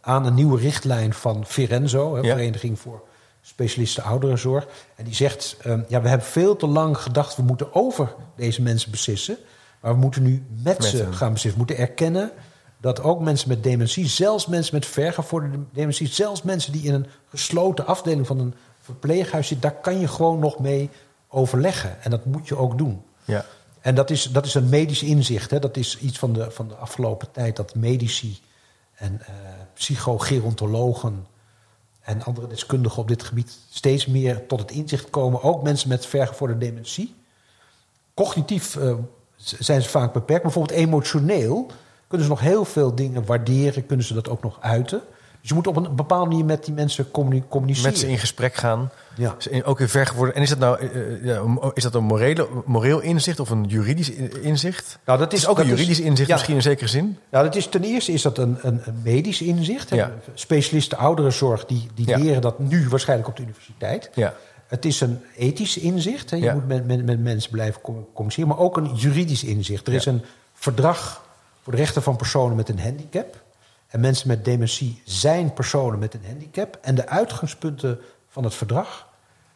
[0.00, 2.14] aan een nieuwe richtlijn van Verenzo...
[2.14, 2.34] Hè, Ja.
[2.34, 3.02] Vereniging voor
[3.40, 4.66] Specialisten Ouderenzorg.
[4.94, 7.36] En die zegt, ehm, ja, we hebben veel te lang gedacht...
[7.36, 9.36] we moeten over deze mensen beslissen...
[9.80, 11.50] maar we moeten nu met, Met ze gaan beslissen.
[11.50, 12.30] We moeten erkennen
[12.80, 14.06] dat ook mensen met dementie...
[14.06, 16.08] zelfs mensen met vergevorderde dementie...
[16.08, 19.70] zelfs mensen die in een gesloten afdeling van een verpleeghuis zitten...
[19.70, 20.90] daar kan je gewoon nog mee
[21.28, 22.02] overleggen.
[22.02, 23.02] En dat moet je ook doen.
[23.24, 23.44] Ja.
[23.80, 25.50] En dat is, dat is een medisch inzicht.
[25.50, 25.58] Hè?
[25.58, 28.40] Dat is iets van de, van de afgelopen tijd dat medici
[28.94, 29.34] en eh
[29.78, 31.26] psychogerontologen
[32.00, 35.42] en andere deskundigen op dit gebied steeds meer tot het inzicht komen.
[35.42, 37.14] Ook mensen met vergevorderde dementie.
[38.14, 38.94] Cognitief eh,
[39.36, 40.42] zijn ze vaak beperkt.
[40.42, 41.66] Bijvoorbeeld emotioneel
[42.06, 43.86] kunnen ze nog heel veel dingen waarderen.
[43.86, 45.02] Kunnen ze dat ook nog uiten.
[45.40, 47.90] Dus je moet op een bepaalde manier met die mensen communi- communiceren.
[47.90, 48.90] Met ze in gesprek gaan.
[49.16, 49.36] Ja.
[49.64, 50.36] Ook in vergevorderd.
[50.36, 54.10] En is dat nou eh, eh, is dat een morele, moreel inzicht of een juridisch
[54.10, 54.98] in- inzicht?
[55.04, 56.34] Nou, dat is ook een juridisch inzicht ja.
[56.34, 57.18] misschien in zekere zin.
[57.30, 59.90] Ja, dat is, ten eerste is dat een, een, een medisch inzicht.
[59.90, 60.12] Ja.
[60.34, 64.10] Specialisten ouderenzorg die, die leren dat nu waarschijnlijk op de universiteit.
[64.14, 64.34] Ja.
[64.66, 66.30] Het is een ethisch inzicht.
[66.30, 66.36] Hè.
[66.36, 68.48] Je moet met, met, met mensen blijven com- communiceren.
[68.48, 69.86] Maar ook een juridisch inzicht.
[69.86, 70.22] Er is een
[70.54, 71.22] verdrag
[71.62, 73.46] voor de rechten van personen met een handicap.
[73.88, 76.78] En mensen met dementie zijn personen met een handicap.
[76.80, 79.08] En de uitgangspunten van het verdrag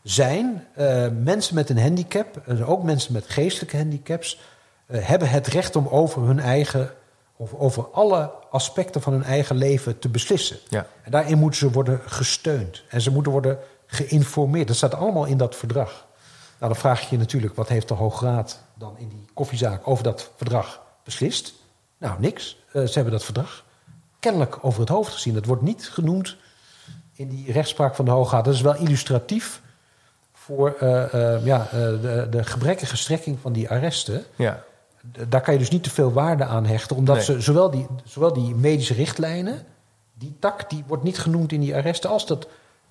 [0.02, 0.66] zijn...
[0.74, 4.40] eh, mensen met een handicap, en ook mensen met geestelijke handicaps...
[4.86, 6.90] eh, hebben het recht om over hun eigen...
[7.36, 10.58] of over alle aspecten van hun eigen leven te beslissen.
[10.68, 10.86] Ja.
[11.02, 12.82] En daarin moeten ze worden gesteund.
[12.88, 14.66] En ze moeten worden geïnformeerd.
[14.66, 16.06] Dat staat allemaal in dat verdrag.
[16.58, 19.88] Nou, dan vraag je je natuurlijk, wat heeft de Hoge Raad dan in die koffiezaak
[19.88, 21.54] over dat verdrag beslist?
[21.98, 22.62] Nou, niks.
[22.72, 23.64] Eh, ze hebben dat verdrag
[24.22, 25.34] kennelijk over het hoofd gezien.
[25.34, 26.36] Dat wordt niet genoemd
[27.14, 28.44] in die rechtspraak van de Hoge Raad.
[28.44, 29.60] Dat is wel illustratief
[30.32, 34.24] voor eh, eh, ja, eh, de, de gebrekkige strekking van die arresten.
[34.36, 34.62] Ja.
[35.28, 36.96] Daar kan je dus niet te veel waarde aan hechten.
[36.96, 37.24] Omdat Nee.
[37.24, 39.62] ze zowel die, zowel die medische richtlijnen,
[40.14, 42.48] die tak, die wordt niet genoemd in die arresten, als dat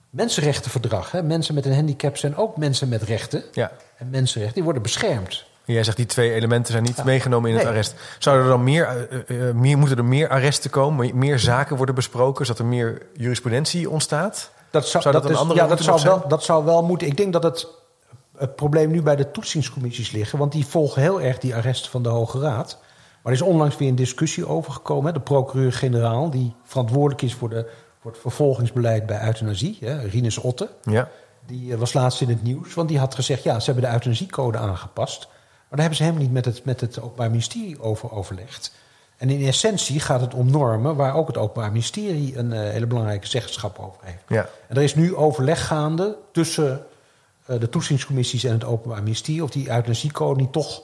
[0.10, 1.12] mensenrechtenverdrag.
[1.12, 1.24] Hè.
[1.24, 3.44] Mensen met een handicap zijn ook mensen met rechten.
[3.52, 3.72] ja.
[3.98, 5.46] En mensenrechten, die worden beschermd.
[5.66, 7.04] Jij zegt die twee elementen zijn niet Ja.
[7.04, 7.74] meegenomen in het Nee.
[7.74, 7.96] arrest.
[8.20, 8.86] Zouden er dan meer,
[9.28, 13.02] eh, eh, meer, moeten er meer arresten komen, meer zaken worden besproken, zodat er meer
[13.14, 14.52] jurisprudentie ontstaat?
[14.72, 17.08] Dat zou, Zou dat een is- andere ja, dat zou, wel, dat zou wel moeten.
[17.08, 17.68] Ik denk dat het,
[18.38, 20.38] het probleem nu bij de toetsingscommissies liggen.
[20.40, 22.78] Want die volgen heel erg die arresten van de Hoge Raad.
[23.24, 25.06] Maar er is onlangs weer een discussie over gekomen.
[25.06, 25.12] hè.
[25.14, 27.70] De procureur-generaal, die verantwoordelijk is voor, de,
[28.02, 30.70] voor het vervolgingsbeleid bij euthanasie, hè, Rinus Otte.
[30.84, 31.10] Ja.
[31.46, 33.44] Die eh, was laatst in het nieuws, want die had gezegd...
[33.44, 35.28] ja, ze hebben de euthanasiecode aangepast.
[35.72, 38.72] Maar daar hebben ze helemaal niet met het, met het Openbaar Ministerie over overlegd.
[39.18, 40.96] En in essentie gaat het om normen...
[40.96, 44.24] waar ook het Openbaar Ministerie een eh, hele belangrijke zeggenschap over heeft.
[44.28, 44.50] Ja.
[44.68, 46.86] En er is nu overleg gaande tussen
[47.46, 49.44] eh, de toetsingscommissies en het Openbaar Ministerie...
[49.44, 50.84] of die euthanasiecode niet toch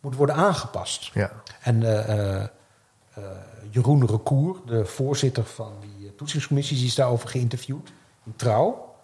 [0.00, 1.10] moet worden aangepast.
[1.14, 1.32] Ja.
[1.60, 2.44] En eh,
[3.70, 7.88] Jeroen Recour, de voorzitter van die toetsingscommissie, die is daarover geïnterviewd
[8.24, 8.94] in Trouw.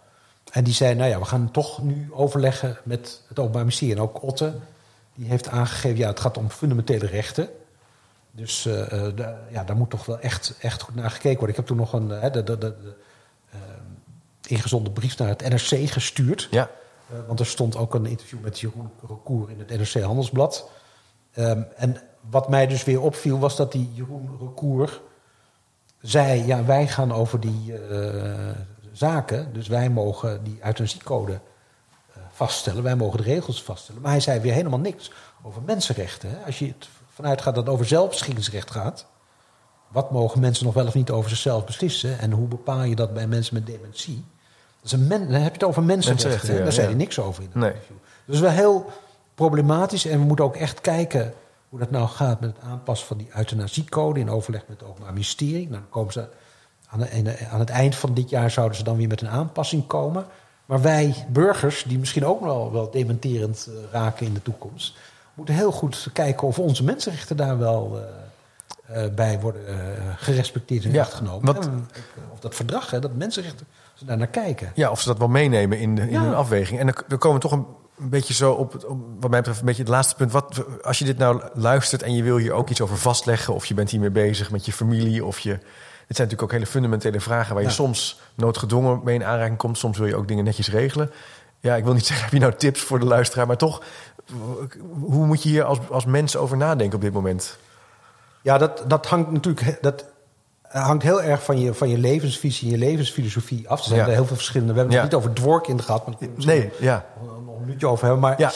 [0.52, 3.94] En die zei, nou ja, we gaan toch nu overleggen met het Openbaar Ministerie.
[3.94, 4.54] En ook Otte,
[5.14, 7.48] die heeft aangegeven, ja, het gaat om fundamentele rechten.
[8.30, 11.48] Dus uh, da, ja, daar moet toch wel echt, echt goed naar gekeken worden.
[11.48, 12.94] Ik heb toen nog een de, de, de, de
[14.46, 16.48] ingezonden brief naar het NRC gestuurd.
[16.50, 16.70] Ja.
[17.26, 20.70] want er stond ook een interview met Jeroen Recour in het NRC Handelsblad.
[21.38, 21.96] Um, en
[22.30, 25.00] wat mij dus weer opviel was dat die Jeroen Recour
[26.00, 26.46] zei...
[26.46, 28.50] ja, wij gaan over die uh,
[28.92, 31.38] zaken, dus wij mogen die euthanasiecode uh,
[32.34, 32.82] vaststellen.
[32.82, 34.02] Wij mogen de regels vaststellen.
[34.02, 35.10] Maar hij zei weer helemaal niks
[35.42, 36.30] over mensenrechten.
[36.30, 36.36] Hè?
[36.46, 39.06] Als je het vanuit gaat dat het over zelfbeschikkingsrecht gaat...
[39.88, 42.18] wat mogen mensen nog wel of niet over zichzelf beslissen...
[42.18, 44.24] en hoe bepaal je dat bij mensen met dementie...
[44.80, 46.28] Dat is een men, dan heb je het over mensenrechten.
[46.28, 46.92] mensenrechten ja, Daar zei ja.
[46.92, 47.70] hij niks over in het nee.
[47.70, 47.96] interview.
[48.24, 48.92] Dus wel heel
[49.34, 50.04] problematisch.
[50.04, 51.34] En we moeten ook echt kijken
[51.68, 55.12] hoe dat nou gaat met het aanpassen van die euthanasiecode in overleg met het Openbaar
[55.12, 55.68] Ministerie.
[55.68, 56.28] Nou, dan komen ze
[56.86, 59.86] aan, de, aan, het eind van dit jaar zouden ze dan weer met een aanpassing
[59.86, 60.26] komen.
[60.66, 64.96] Maar wij burgers, die misschien ook wel, wel dementerend uh, raken in de toekomst,
[65.34, 68.00] moeten heel goed kijken of onze mensenrechten daar wel
[68.90, 69.62] uh, uh, bij worden
[70.16, 71.54] gerespecteerd en ja, genomen.
[71.54, 71.70] Wat,
[72.32, 74.72] of dat verdrag, hè, dat mensenrechten, ze daar naar kijken.
[74.74, 76.22] Ja, of ze dat wel meenemen in, de, in ja.
[76.22, 76.80] hun afweging.
[76.80, 77.66] En dan, dan komen we toch een
[77.98, 78.82] een beetje zo op, het,
[79.20, 80.32] wat mij betreft, een beetje het laatste punt.
[80.32, 83.66] Wat, als je dit nou luistert en je wil hier ook iets over vastleggen, of
[83.66, 85.58] je bent hiermee bezig met je familie, of je.
[86.06, 89.78] Dit zijn natuurlijk ook hele fundamentele vragen waar je soms noodgedwongen mee in aanraking komt.
[89.78, 91.10] Soms wil je ook dingen netjes regelen.
[91.60, 93.82] Ja, ik wil niet zeggen, heb je nou tips voor de luisteraar, maar toch,
[95.00, 97.58] hoe moet je hier als, als mens over nadenken op dit moment?
[98.42, 99.78] Ja, dat, dat hangt natuurlijk.
[99.82, 100.04] Dat,
[100.62, 103.78] hangt heel erg van je, van je levensvisie, je levensfilosofie af.
[103.80, 104.06] Er zijn Ja.
[104.06, 104.72] heel veel verschillende.
[104.72, 105.02] We hebben Ja.
[105.02, 107.04] het niet over dwork in gehad, maar Nee, ja.
[107.22, 108.22] nog een minuutje over hebben.
[108.22, 108.50] Maar, Ja.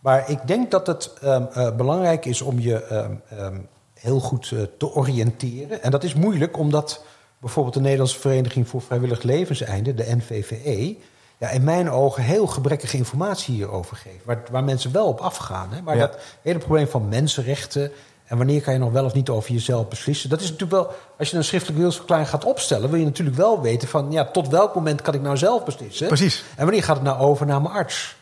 [0.00, 3.58] maar ik denk dat het ehm, eh, belangrijk is om je ehm, ehm,
[4.04, 5.82] heel goed eh, te oriënteren.
[5.82, 7.04] En dat is moeilijk, omdat
[7.38, 10.96] bijvoorbeeld de Nederlandse Vereniging voor Vrijwillig Levenseinde, de NVVE,
[11.38, 14.24] ja, in mijn ogen heel gebrekkige informatie hierover geeft.
[14.24, 15.72] Waar, waar mensen wel op afgaan.
[15.72, 15.82] Hè?
[15.82, 16.06] Maar Ja.
[16.06, 17.90] dat hele probleem van mensenrechten.
[18.24, 20.30] En wanneer kan je nog wel of niet over jezelf beslissen?
[20.30, 23.60] Dat is natuurlijk wel, als je een schriftelijke wilsverklaring gaat opstellen, wil je natuurlijk wel
[23.60, 26.06] weten van ja, tot welk moment kan ik nou zelf beslissen?
[26.06, 26.44] Precies.
[26.56, 28.16] En wanneer gaat het nou over naar mijn arts?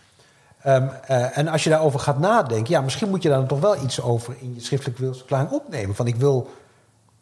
[0.62, 3.60] Ehm, eh, en als je daarover gaat nadenken, ja, misschien moet je daar dan toch
[3.60, 5.94] wel iets over in je schriftelijke wilsverklaring opnemen.
[5.94, 6.50] Van ik wil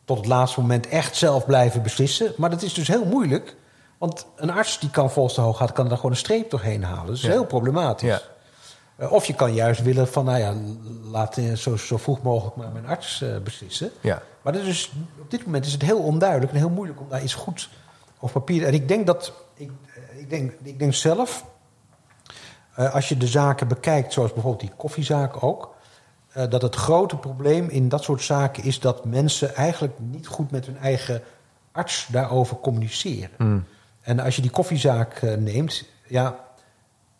[0.05, 2.33] tot het laatste moment echt zelf blijven beslissen.
[2.37, 3.57] Maar dat is dus heel moeilijk.
[3.99, 7.07] Want een arts die kan volgens de hoogheid kan er gewoon een streep doorheen halen.
[7.07, 7.41] Dus dat is Ja.
[7.41, 8.09] heel problematisch.
[8.09, 8.21] Ja.
[8.97, 10.55] Eh, Of je kan juist willen van, nou ja,
[11.11, 13.91] laat eh, zo, zo vroeg mogelijk maar mijn arts beslissen.
[14.01, 14.23] Ja.
[14.43, 17.23] Maar dat is, op dit moment is het heel onduidelijk en heel moeilijk om daar
[17.23, 17.69] iets goed
[18.19, 18.67] op papier.
[18.67, 19.71] En ik denk dat, ik,
[20.17, 21.45] ik, denk, ik denk zelf,
[22.75, 25.75] eh, als je de zaken bekijkt, zoals bijvoorbeeld die koffiezaak ook,
[26.33, 30.51] eh, dat het grote probleem in dat soort zaken is dat mensen eigenlijk niet goed
[30.51, 31.23] met hun eigen
[31.73, 33.31] arts daarover communiceren.
[33.39, 33.65] Mm.
[34.01, 36.45] En als je die koffiezaak eh, neemt, ja,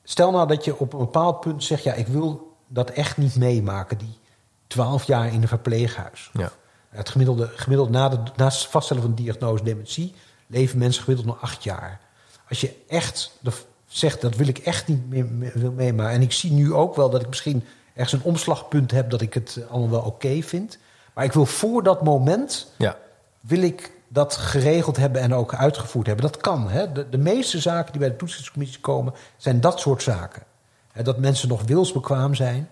[0.03, 3.37] stel nou dat je op een bepaald punt zegt, ja, ik wil dat echt niet
[3.37, 4.19] meemaken, die
[4.67, 6.31] twaalf jaar in een verpleeghuis.
[6.33, 6.51] Ja.
[6.89, 10.15] Het gemiddelde, gemiddeld na, de, na het vaststellen van de diagnose dementie
[10.47, 12.01] leven mensen gemiddeld nog acht jaar.
[12.49, 13.53] Als je echt de,
[13.91, 16.13] zegt, dat wil ik echt niet meer, meer- wil meemaken.
[16.15, 17.65] En ik zie nu ook wel dat ik misschien
[17.95, 20.79] ergens een omslagpunt heb dat ik het allemaal wel oké vind.
[21.15, 22.97] Maar ik wil voor dat moment Ja.
[23.41, 26.25] wil ik dat geregeld hebben en ook uitgevoerd hebben.
[26.25, 26.69] Dat kan.
[26.71, 26.93] Hè?
[26.93, 30.43] De, de meeste zaken die bij de toetsingscommissie komen, zijn dat soort zaken.
[30.93, 32.69] Hè, dat mensen nog wilsbekwaam zijn.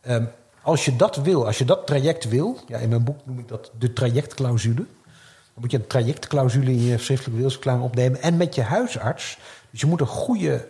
[0.00, 0.24] Ehm,
[0.62, 3.48] als je dat wil, als je dat traject wil, ja, in mijn boek noem ik
[3.48, 4.74] dat de trajectclausule.
[4.74, 8.22] Dan moet je een trajectclausule in je schriftelijke wilsverklaring opnemen.
[8.22, 9.38] En met je huisarts.
[9.70, 10.68] Dus je moet een goede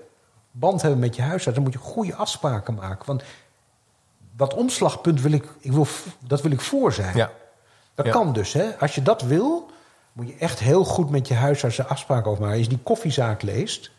[0.50, 1.54] band hebben met je huisarts.
[1.54, 3.06] Dan moet je goede afspraken maken.
[3.06, 3.22] Want
[4.36, 5.86] dat omslagpunt wil ik, ik wil,
[6.26, 7.16] dat wil ik voor zijn.
[7.16, 7.30] Ja.
[7.94, 8.12] Dat Ja.
[8.12, 8.52] kan dus.
[8.52, 8.76] Hè?
[8.78, 9.70] Als je dat wil,
[10.12, 12.56] moet je echt heel goed met je huisarts een afspraak over maken.
[12.56, 13.90] Als je die koffiezaak leest,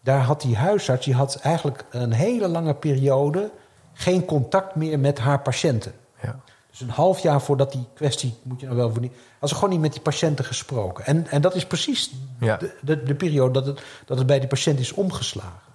[0.00, 3.50] daar had die huisarts die had eigenlijk een hele lange periode
[3.92, 5.92] geen contact meer met haar patiënten.
[6.22, 6.40] Ja.
[6.78, 9.12] Dus een half jaar voordat die kwestie, moet je nou wel voor niet.
[9.38, 11.04] Had ze gewoon niet met die patiënten gesproken.
[11.06, 12.10] En, en dat is precies
[12.40, 12.56] Ja.
[12.56, 15.66] de, de, de periode dat het, dat het bij die patiënt is omgeslagen.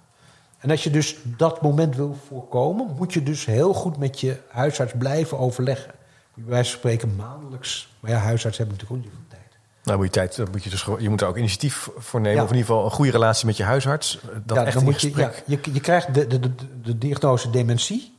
[0.58, 4.40] En als je dus dat moment wil voorkomen, moet je dus heel goed met je
[4.48, 5.92] huisarts blijven overleggen.
[5.94, 7.88] Moet je bij wijze van spreken maandelijks.
[8.00, 9.58] Maar ja, huisarts hebben natuurlijk ook niet veel tijd.
[9.82, 12.36] Nou, moet je tijd, dan moet je dus je moet er ook initiatief voor nemen.
[12.36, 12.42] Ja.
[12.44, 14.18] Of in ieder geval een goede relatie met je huisarts.
[14.44, 16.50] Dat ja, echt dan moet je, ja, je, je krijgt de, de, de,
[16.82, 18.13] de diagnose dementie.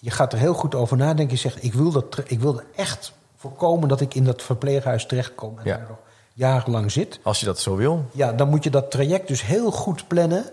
[0.00, 1.34] Je gaat er heel goed over nadenken.
[1.34, 5.06] Je zegt, ik wil, dat, ik wil er echt voorkomen dat ik in dat verpleeghuis
[5.06, 5.76] terechtkom en Ja.
[5.76, 5.98] daar nog
[6.32, 7.18] jarenlang zit.
[7.22, 8.04] Als je dat zo wil.
[8.12, 10.44] Ja, dan moet je dat traject dus heel goed plannen.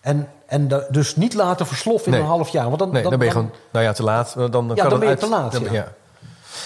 [0.00, 2.64] En, en da- dus niet laten versloffen in een half jaar.
[2.66, 4.32] Want dan, Nee, dan, ben je gewoon, nou ja, te laat.
[4.36, 5.92] Dan, dan kan dan ben je uit- te laat, dan ja.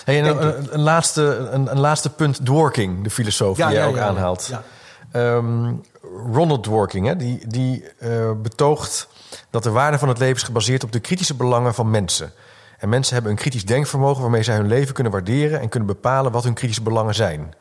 [0.05, 3.69] Hey, en Denk een, een, een laatste, een, een laatste punt, Dworking, de filosoof die
[3.69, 4.47] jij ook aanhaalt.
[4.51, 4.63] Ja.
[5.13, 5.73] Ehm,
[6.33, 9.09] Ronald Dworking, hè, die, die eh, betoogt
[9.53, 12.33] dat de waarde van het leven is gebaseerd op de kritische belangen van mensen.
[12.79, 16.33] En mensen hebben een kritisch denkvermogen waarmee zij hun leven kunnen waarderen en kunnen bepalen
[16.33, 17.55] wat hun kritische belangen zijn.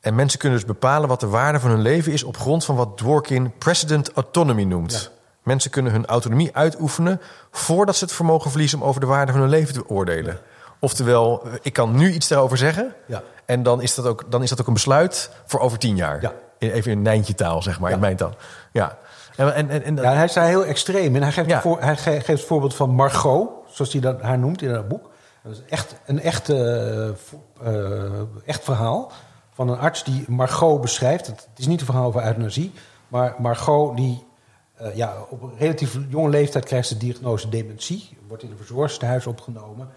[0.00, 2.76] En mensen kunnen dus bepalen wat de waarde van hun leven is op grond van
[2.76, 4.92] wat Dworkin precedent autonomy noemt.
[4.92, 5.08] Ja.
[5.42, 7.20] Mensen kunnen hun autonomie uitoefenen
[7.50, 10.38] voordat ze het vermogen verliezen om over de waarde van hun leven te oordelen.
[10.80, 12.94] Oftewel, eh, ik kan nu iets daarover zeggen.
[13.06, 13.22] Ja.
[13.44, 16.20] En dan is, dat ook, dan is dat ook een besluit voor over tien jaar.
[16.20, 16.32] Ja.
[16.58, 18.34] Even in Nijntje taal, zeg maar, in mijn taal.
[18.72, 18.98] Ja.
[19.36, 21.22] En, en, en, en- Ja, hij is daar heel extreem in.
[21.22, 21.60] Hij geeft, Ja.
[21.60, 24.88] voor- hij ge- geeft het voorbeeld van Margot, zoals hij dat, haar noemt in dat
[24.88, 25.10] boek.
[25.42, 27.14] Dat is echt een echt, eh, eh,
[28.44, 29.12] echt verhaal
[29.52, 31.26] van een arts die Margot beschrijft.
[31.26, 32.72] Het is niet een verhaal over euthanasie,
[33.08, 34.24] maar Margot die
[34.76, 38.56] eh, ja, op een relatief jonge leeftijd krijgt ze de diagnose dementie, wordt in een
[38.56, 39.88] verzorgingstehuis opgenomen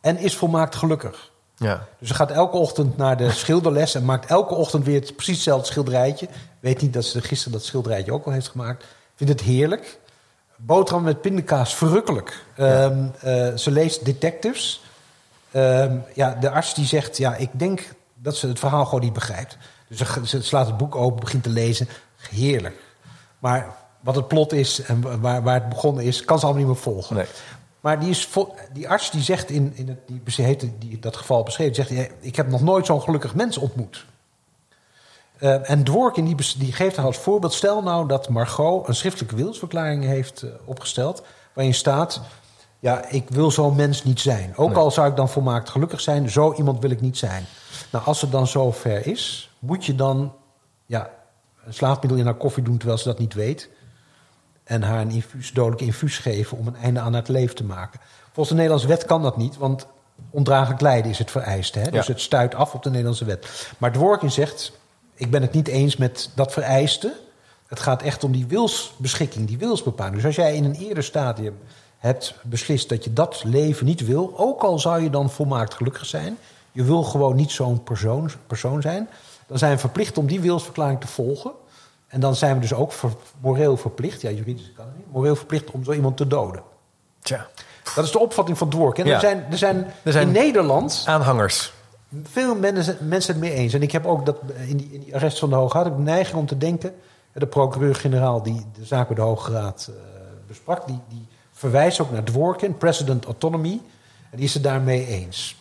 [0.00, 1.30] en is volmaakt gelukkig.
[1.58, 1.86] Ja.
[1.98, 5.34] Dus ze gaat elke ochtend naar de schilderles en maakt elke ochtend weer het precies
[5.34, 6.28] hetzelfde schilderijtje.
[6.60, 8.84] Weet niet dat ze gisteren dat schilderijtje ook al heeft gemaakt.
[9.14, 9.98] Vindt het heerlijk.
[10.56, 12.44] Boterham met pindakaas, verrukkelijk.
[12.56, 14.82] Ehm, eh, ze leest detectives.
[15.50, 19.12] Ehm, ja, de arts die zegt, ja, ik denk dat ze het verhaal gewoon niet
[19.12, 19.56] begrijpt.
[19.88, 21.88] Dus ze, ze slaat het boek open, begint te lezen.
[22.30, 22.76] Heerlijk.
[23.38, 26.72] Maar wat het plot is en waar, waar het begonnen is, kan ze allemaal niet
[26.72, 27.16] meer volgen.
[27.16, 27.26] Nee.
[27.80, 28.28] Maar die, is
[28.72, 32.10] die arts die zegt in, in het, die, heeft die, dat geval beschreven, zegt hij,
[32.20, 34.06] ik heb nog nooit zo'n gelukkig mens ontmoet.
[35.38, 39.36] Eh, en Dworkin die, die geeft haar als voorbeeld, stel nou dat Margot een schriftelijke
[39.36, 41.22] wilsverklaring heeft eh, opgesteld,
[41.52, 42.20] waarin staat,
[42.78, 44.56] ja, ik wil zo'n mens niet zijn.
[44.56, 44.78] Ook Nee.
[44.78, 47.44] al zou ik dan volmaakt gelukkig zijn, zo iemand wil ik niet zijn.
[47.92, 50.32] Nou, als het dan zo ver is, moet je dan
[50.86, 51.10] ja,
[51.64, 53.68] een slaapmiddel in haar koffie doen terwijl ze dat niet weet
[54.68, 58.00] en haar een infuus, dodelijk infuus geven om een einde aan het leven te maken.
[58.24, 59.86] Volgens de Nederlandse wet kan dat niet, want
[60.30, 61.78] ondraaglijk lijden is het vereiste.
[61.78, 61.90] Hè?
[61.90, 62.12] Dus Ja.
[62.12, 63.70] het stuit af op de Nederlandse wet.
[63.78, 64.72] Maar Dworkin zegt,
[65.14, 67.12] ik ben het niet eens met dat vereiste.
[67.66, 70.14] Het gaat echt om die wilsbeschikking, die wilsbepaling.
[70.16, 71.58] Dus als jij in een eerder stadium
[71.98, 74.32] hebt beslist dat je dat leven niet wil...
[74.36, 76.38] ook al zou je dan volmaakt gelukkig zijn...
[76.72, 79.08] je wil gewoon niet zo'n persoon, persoon zijn...
[79.46, 81.50] dan zijn we verplicht om die wilsverklaring te volgen...
[82.08, 85.36] En dan zijn we dus ook ver- moreel verplicht, ja, juridisch kan het niet, moreel
[85.36, 86.62] verplicht om zo iemand te doden.
[87.20, 87.46] Tja.
[87.94, 89.04] Dat is de opvatting van Dworkin.
[89.04, 89.14] En Ja.
[89.14, 91.72] er zijn, er zijn, Er zijn- in Nederland Aanhangers.
[92.22, 93.72] veel mensen, mensen het mee eens.
[93.74, 94.36] En ik heb ook dat
[94.66, 96.94] in die, in die arrest van de Hoge Raad ik neiging om te denken.
[97.32, 99.94] De procureur-generaal die de zaak bij de Hoge Raad eh,
[100.46, 103.80] besprak, die, die verwijst ook naar Dworkin, President Autonomy.
[104.30, 105.56] En die is het daarmee eens.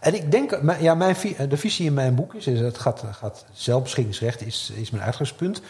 [0.00, 1.16] En ik denk, ja, mijn,
[1.48, 5.60] de visie in mijn boek is, is het gaat, gaat zelfbeschikkingsrecht is, is mijn uitgangspunt.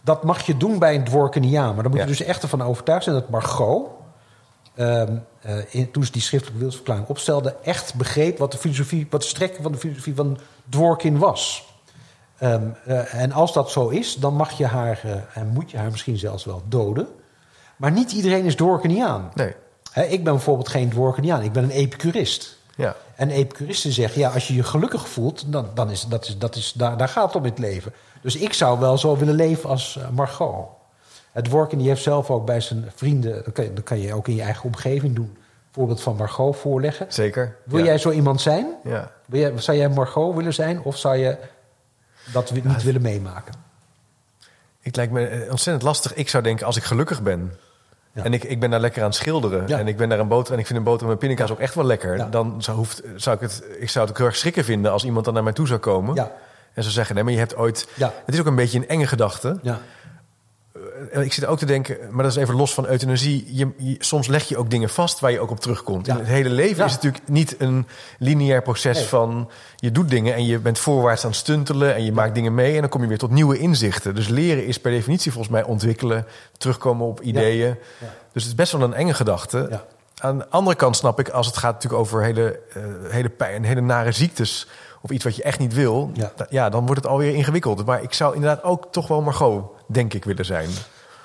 [0.00, 1.74] Dat mag je doen bij een Dworkiniaan.
[1.74, 2.06] Maar dan moet Ja.
[2.06, 3.88] je dus echt ervan overtuigd zijn dat Margot,
[4.74, 9.20] ehm, eh, in, toen ze die schriftelijke wilsverklaring opstelde, echt begreep wat de filosofie, wat
[9.22, 11.66] de strekking van de filosofie van Dworkin was.
[12.38, 15.76] Ehm, eh, en als dat zo is, dan mag je haar, eh, en moet je
[15.78, 17.08] haar misschien zelfs wel doden.
[17.76, 19.30] Maar niet iedereen is Dworkiniaan.
[19.34, 19.54] Nee.
[20.08, 22.58] Ik ben bijvoorbeeld geen Dworkiniaan, ik ben een epicurist.
[22.76, 22.96] Ja.
[23.18, 26.56] En epicuristen zeggen, ja, als je je gelukkig voelt, dan, dan is, dat is, dat
[26.56, 27.92] is, daar, daar gaat het om in het leven.
[28.22, 30.66] Dus ik zou wel zo willen leven als eh, Margot.
[31.32, 34.28] Het Dworkin die heeft zelf ook bij zijn vrienden, dat kan, dat kan je ook
[34.28, 35.36] in je eigen omgeving doen,
[35.70, 37.06] voorbeeld van Margot voorleggen.
[37.08, 37.56] Zeker.
[37.64, 37.84] Wil ja.
[37.84, 38.66] jij zo iemand zijn?
[38.84, 39.10] Ja.
[39.26, 41.36] Wil jij, zou jij Margot willen zijn of zou je
[42.32, 43.54] dat niet willen meemaken?
[44.80, 46.14] Het lijkt me eh, ontzettend lastig.
[46.14, 47.52] Ik zou denken, als ik gelukkig ben...
[48.12, 48.24] Ja.
[48.24, 49.68] en ik, ik ben daar lekker aan het schilderen...
[49.68, 49.78] Ja.
[49.78, 51.74] en ik ben daar een boter en ik vind een boter met pindakaas ook echt
[51.74, 52.16] wel lekker...
[52.16, 52.26] Ja.
[52.26, 53.62] dan zou, hoeft, zou ik het...
[53.78, 55.80] Ik zou het ook heel erg schrikken vinden als iemand dan naar mij toe zou
[55.80, 56.14] komen...
[56.14, 56.32] Ja.
[56.72, 57.88] en zou zeggen, nee, maar je hebt ooit...
[58.24, 59.58] Het is ook een beetje een enge gedachte.
[61.12, 63.44] En ik zit ook te denken, maar dat is even los van euthanasie.
[63.56, 66.06] Je, je- soms leg je ook dingen vast waar je ook op terugkomt.
[66.06, 66.12] Ja.
[66.12, 66.84] In het hele leven Ja.
[66.84, 67.86] is natuurlijk niet een
[68.18, 69.06] lineair proces Nee.
[69.06, 72.54] van je doet dingen en je bent voorwaarts aan het stuntelen en je maakt dingen
[72.54, 74.14] mee en dan kom je weer tot nieuwe inzichten.
[74.14, 76.26] Dus leren is per definitie volgens mij ontwikkelen,
[76.58, 77.68] terugkomen op ideeën.
[77.68, 78.06] Ja.
[78.32, 79.80] Dus het is best wel een enge gedachte.
[80.20, 83.64] Aan de andere kant snap ik, als het gaat natuurlijk over hele, eh, hele pijn,
[83.64, 84.68] hele nare ziektes
[85.02, 86.10] of iets wat je echt niet wil,
[86.50, 87.86] ja, dan wordt het alweer ingewikkeld.
[87.86, 90.68] Maar ik zou inderdaad ook toch wel Margot, denk ik, willen zijn.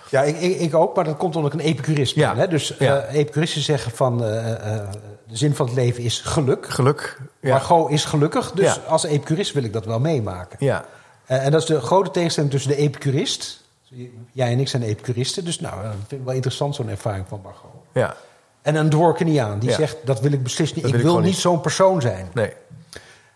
[0.10, 2.24] Ja, ik, ik, ik ook, maar dat komt omdat ik een epicurist ben.
[2.24, 2.36] Ja.
[2.36, 2.48] Hè?
[2.48, 3.00] Dus Ja.
[3.00, 4.88] eh, epicuristen zeggen van eh, eh,
[5.28, 6.66] de zin van het leven is geluk.
[6.70, 7.18] Geluk.
[7.40, 7.50] Ja.
[7.52, 8.82] Margot is gelukkig, dus Ja.
[8.88, 10.58] als epicurist wil ik dat wel meemaken.
[10.60, 10.86] Ja.
[11.26, 13.62] En dat is de grote tegenstelling tussen de epicurist.
[14.32, 17.40] Jij en ik zijn epicuristen, dus nou, dat vind ik wel interessant zo'n ervaring van
[17.44, 17.72] Margot.
[17.94, 18.16] ja.
[18.62, 20.84] En een Dworkiniaan, die zegt dat wil ik beslist niet.
[20.84, 22.30] Dat ik wil ik wil gewoon niet zo'n persoon zijn.
[22.34, 22.54] Nee.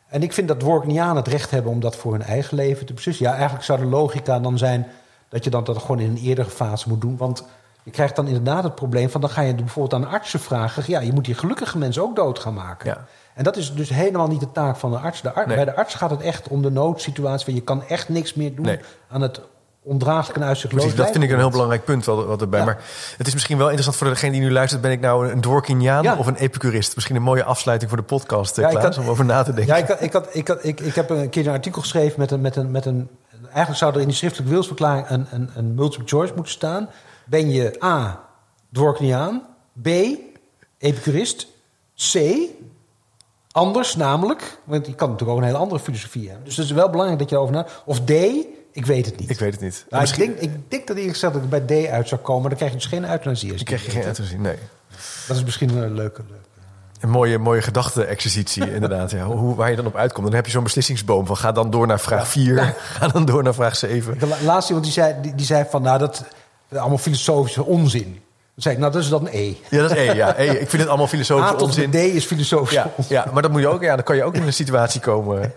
[0.08, 2.94] En ik vind dat Dworkinianen het recht hebben om dat voor hun eigen leven te
[2.94, 3.26] beslissen.
[3.26, 4.88] Ja, eigenlijk zou de logica dan zijn
[5.30, 7.18] dat je dan dat gewoon in een eerdere fase moet doen.
[7.18, 7.44] Want
[7.84, 9.22] Je krijgt dan inderdaad het probleem van...
[9.22, 10.84] dan ga je bijvoorbeeld aan artsen vragen...
[10.88, 12.90] ja, je moet die gelukkige mensen ook dood gaan maken.
[12.90, 13.06] Ja.
[13.34, 15.22] En dat is dus helemaal niet de taak van de arts.
[15.22, 15.56] De ar- Nee.
[15.56, 17.46] Bij de arts gaat het echt om de noodsituatie...
[17.46, 18.80] waar je kan echt niks meer doen Nee.
[19.10, 19.42] aan het
[19.84, 22.60] ondraaglijk en uitzichtloos Precies, dat vind ik een heel belangrijk punt wat, wat erbij.
[22.60, 22.66] Ja.
[22.66, 22.78] Maar
[23.18, 24.82] het is misschien wel interessant voor degene die nu luistert.
[24.82, 26.16] Ben ik nou een dworkiniaan Ja.
[26.16, 26.96] of een epicurist?
[26.96, 29.44] Misschien een mooie afsluiting voor de podcast, eh, Ja, ik Klaas, had- om over na
[29.44, 29.76] te denken.
[29.76, 32.20] Ja, ik, had, ik, had, ik, had, ik, ik heb een keer een artikel geschreven
[32.20, 33.10] met een, met een, met een...
[33.48, 36.90] Eigenlijk zou er in die schriftelijke wilsverklaring een, een, een multiple choice moeten staan.
[37.26, 38.24] Ben je A,
[38.72, 39.42] dworkiniaan,
[39.82, 39.88] B,
[40.78, 41.48] epicurist,
[41.96, 42.20] C,
[43.52, 44.60] anders namelijk...
[44.64, 46.46] want je kan natuurlijk ook een hele andere filosofie hebben.
[46.46, 47.68] Dus het is wel belangrijk dat je erover na...
[47.86, 48.12] Of D,
[48.72, 49.30] ik weet het niet.
[49.30, 49.86] Ik weet het niet.
[49.90, 52.22] Nou, Misschien ik, denk, ik denk dat eerlijk gezegd dat ik bij D uit zou
[52.22, 52.50] komen...
[52.50, 53.56] dan krijg je dus geen euthanasie.
[53.56, 54.42] dan krijg je geen uitzien.
[54.42, 54.58] Nee.
[55.28, 56.24] Dat is misschien een leuke...
[56.30, 56.46] leuke.
[57.00, 59.12] Een mooie, mooie gedachte-exercitie, inderdaad.
[59.12, 59.26] Ja.
[59.26, 60.26] Hoe, waar je dan op uitkomt.
[60.28, 62.74] Dan heb je zo'n beslissingsboom van ga dan door naar vraag 4.
[63.00, 64.20] Ga dan door naar vraag 7.
[64.20, 66.24] De la- laatste iemand die zei, die, die zei van, nou, dat
[66.76, 68.22] allemaal filosofische onzin.
[68.58, 69.54] Dan zei ik, nou, dat is dan een E.
[69.70, 70.14] Ja, dat is E.
[70.14, 70.38] Ja.
[70.38, 70.46] E.
[70.46, 71.92] Ik vind het allemaal A filosofische tot onzin.
[71.92, 73.82] D is filosofische Ja, ja, maar dat moet je ook.
[73.82, 75.54] Ja, dan kan je ook in een situatie komen.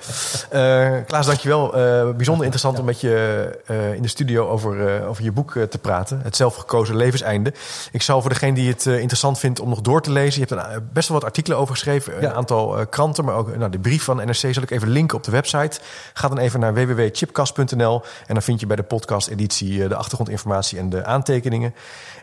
[0.50, 1.74] Eh Klaas, dankjewel.
[1.74, 5.78] Eh bijzonder interessant om met je eh, in de studio over, over je boek te
[5.78, 6.20] praten.
[6.22, 7.52] Het zelfgekozen levenseinde.
[7.92, 10.40] Ik zal voor degene die het interessant vindt om nog door te lezen.
[10.40, 12.20] Je hebt er best wel wat artikelen over geschreven.
[12.20, 12.28] Ja.
[12.28, 15.24] Een aantal kranten, maar ook nou, de brief van NRC zal ik even linken op
[15.24, 15.80] de website.
[16.12, 20.78] Ga dan even naar www.chipcast.nl en dan vind je bij de podcast-editie eh, de achtergrondinformatie
[20.78, 21.74] en de aantekeningen.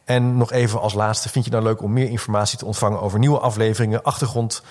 [0.07, 3.01] En nog even als laatste, vind je het nou leuk om meer informatie te ontvangen
[3.01, 4.61] over nieuwe afleveringen, achtergrond,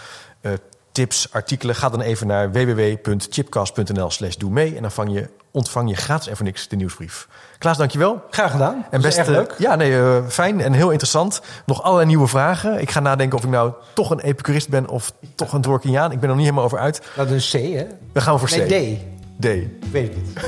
[0.41, 0.53] eh,
[0.93, 1.75] tips, artikelen?
[1.75, 6.27] Ga dan even naar www.chipcast.nl slash doe mee en dan vang je, ontvang je gratis
[6.27, 7.29] en voor niks de nieuwsbrief.
[7.59, 8.23] Klaas, dankjewel.
[8.31, 8.87] Graag gedaan.
[8.91, 9.55] En best erg leuk.
[9.59, 11.41] Ja, nee, eh, fijn en heel interessant.
[11.67, 12.81] Nog allerlei nieuwe vragen.
[12.81, 16.13] Ik ga nadenken of ik nou toch een epicurist ben of toch een dworkiniaan.
[16.13, 17.03] Ik ben er nog niet helemaal over uit.
[17.17, 17.87] Dat is een C, hè?
[18.13, 18.69] Dan gaan we voor C.
[18.69, 18.97] Nee,
[19.39, 19.43] D.
[19.43, 19.45] D.
[19.45, 20.39] Ik weet het niet.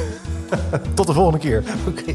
[0.96, 1.62] Tot de volgende keer.
[1.88, 2.14] Oké.